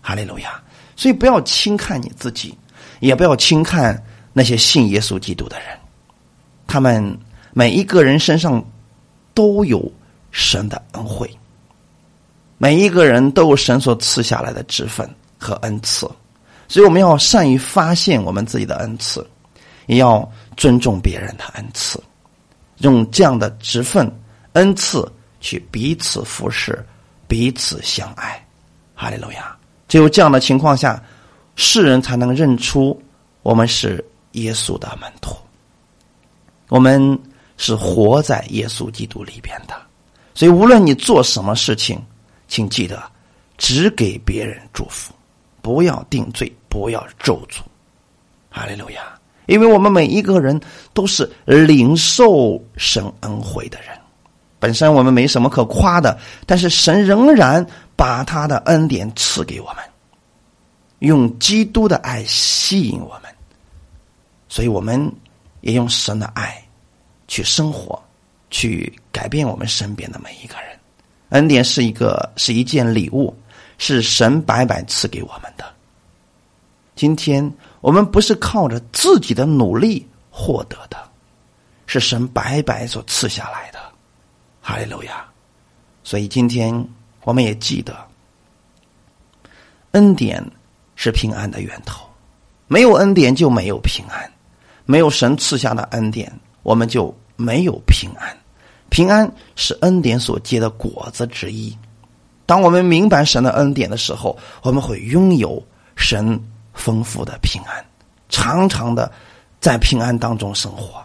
[0.00, 0.62] 哈利路亚。
[0.94, 2.56] 所以不要轻看你自己，
[3.00, 4.02] 也不要轻看
[4.32, 5.68] 那些信耶稣基督的人，
[6.66, 7.18] 他们
[7.52, 8.64] 每一个人身上
[9.34, 9.92] 都有
[10.30, 11.30] 神的恩惠，
[12.56, 16.10] 每一个人都有神所赐下来的职分和恩赐。
[16.66, 19.26] 所以我们要善于发现我们自己的恩赐，
[19.86, 20.26] 也要
[20.56, 22.02] 尊重别人的恩赐，
[22.78, 24.10] 用这样的职分
[24.54, 25.06] 恩赐。
[25.40, 26.84] 去彼此服侍，
[27.28, 28.44] 彼此相爱，
[28.94, 29.56] 哈利路亚！
[29.88, 31.02] 只有这样的情况下，
[31.54, 33.00] 世人才能认出
[33.42, 35.36] 我们是耶稣的门徒。
[36.68, 37.18] 我们
[37.56, 39.74] 是活在耶稣基督里边的，
[40.34, 42.02] 所以无论你做什么事情，
[42.48, 43.02] 请记得
[43.56, 45.14] 只给别人祝福，
[45.62, 47.60] 不要定罪，不要咒诅。
[48.50, 49.16] 哈利路亚！
[49.46, 50.60] 因为我们每一个人
[50.92, 53.95] 都是领受神恩惠的人，
[54.66, 57.64] 本身我们没什么可夸的，但是神仍然
[57.94, 59.76] 把他的恩典赐给我们，
[60.98, 63.32] 用基督的爱吸引我们，
[64.48, 65.08] 所以我们
[65.60, 66.60] 也用神的爱
[67.28, 68.02] 去生活，
[68.50, 70.76] 去改变我们身边的每一个人。
[71.28, 73.32] 恩典是一个是一件礼物，
[73.78, 75.64] 是神白白赐给我们的。
[76.96, 77.48] 今天。
[77.82, 80.96] 我们不是靠着自己的努力获得的，
[81.86, 83.75] 是神白白所赐下来的，
[84.66, 85.24] 哈利路亚！
[86.02, 86.84] 所以今天
[87.22, 87.96] 我们也记得，
[89.92, 90.44] 恩典
[90.96, 92.04] 是平安的源头，
[92.66, 94.28] 没有恩典就没有平安，
[94.84, 96.32] 没有神赐下的恩典，
[96.64, 98.36] 我们就没有平安。
[98.90, 101.72] 平安是恩典所结的果子之一。
[102.44, 105.64] 当我们明白神的恩典的时候，我们会拥有
[105.94, 106.38] 神。
[106.74, 107.82] 丰富的平安，
[108.28, 109.10] 常常的
[109.60, 111.02] 在平安当中生活，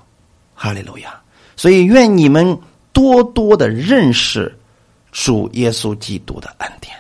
[0.54, 1.18] 哈利路亚！
[1.56, 2.60] 所以愿你们
[2.94, 4.58] 多多的认识
[5.12, 6.96] 主耶稣基督的恩典，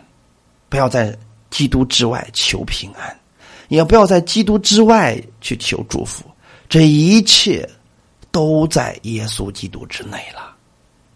[0.69, 1.17] 不要在
[1.49, 3.19] 基督之外求平安，
[3.67, 6.23] 也不要在基督之外去求祝福，
[6.69, 7.67] 这一切
[8.31, 10.55] 都在耶稣基督之内了，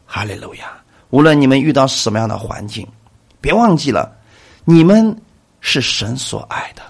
[0.05, 0.71] 哈利路亚！
[1.09, 2.87] 无论你们遇到什么样的环境，
[3.39, 4.11] 别忘记了，
[4.65, 5.15] 你们
[5.61, 6.81] 是神所爱的。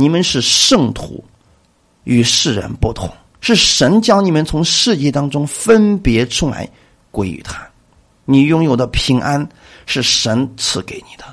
[0.00, 1.24] 你们是圣徒，
[2.04, 6.70] 与世人不同，是神将你们从世界当中分别出来
[7.10, 7.66] 归于他。
[8.24, 9.48] 你拥有的平安
[9.86, 11.24] 是神赐给你的，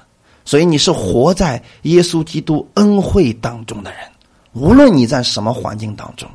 [0.46, 4.00] 所以你是活在耶稣基督恩惠当中的人。
[4.54, 6.30] 无论你在什么环境当中，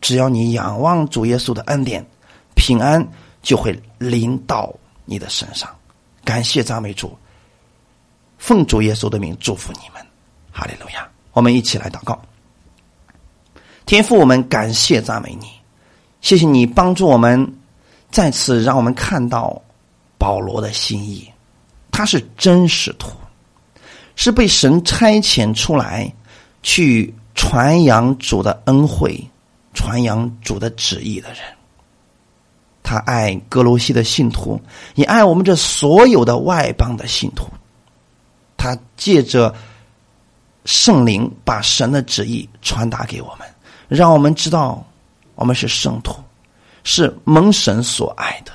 [0.00, 2.04] 只要你仰望主耶稣的恩典，
[2.54, 3.02] 平安
[3.40, 4.70] 就会临到
[5.06, 5.68] 你的身上。
[6.24, 7.16] 感谢赞美主，
[8.36, 10.06] 奉主耶稣的名祝福你们，
[10.52, 11.08] 哈利路亚。
[11.32, 12.20] 我们一起来祷告，
[13.86, 15.46] 天父，我们感谢赞美你，
[16.20, 17.50] 谢谢你帮助我们，
[18.12, 19.60] 再次让我们看到
[20.18, 21.28] 保罗的心意，
[21.90, 23.10] 他是真实徒，
[24.14, 26.14] 是被神差遣出来
[26.62, 29.20] 去传扬主的恩惠、
[29.74, 31.38] 传扬主的旨意的人。
[32.82, 34.60] 他爱格罗西的信徒，
[34.94, 37.46] 也爱我们这所有的外邦的信徒。
[38.56, 39.52] 他借着。
[40.64, 43.48] 圣灵把神的旨意传达给我们，
[43.88, 44.80] 让我们知道
[45.34, 46.22] 我们是圣徒，
[46.84, 48.52] 是蒙神所爱的，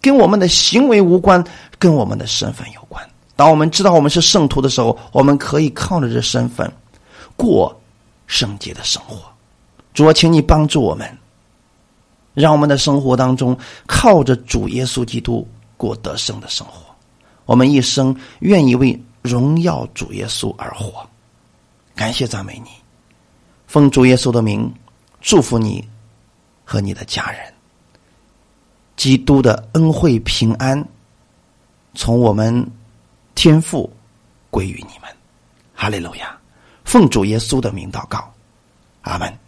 [0.00, 1.44] 跟我们的行为无关，
[1.78, 3.02] 跟我们的身份有关。
[3.34, 6.72] 当我们知道我们是圣徒的时候，我们可以靠着这身份
[7.36, 7.78] 过
[8.26, 9.18] 圣洁的生活。
[9.92, 11.06] 主啊，请你帮助我们，
[12.34, 13.56] 让我们的生活当中
[13.86, 15.46] 靠着主耶稣基督
[15.76, 16.94] 过得胜的生活。
[17.44, 21.06] 我们一生愿意为荣耀主耶稣而活。
[21.94, 22.70] 感谢赞美你，
[23.66, 24.72] 奉主耶稣的名
[25.20, 25.86] 祝福你
[26.64, 27.40] 和你的家人。
[28.96, 30.82] 基督的恩惠平安
[31.94, 32.66] 从我们
[33.34, 33.90] 天父
[34.50, 35.14] 归于你们，
[35.74, 36.36] 哈利路亚！
[36.84, 38.32] 奉主耶稣的名祷告，
[39.02, 39.38] 阿门。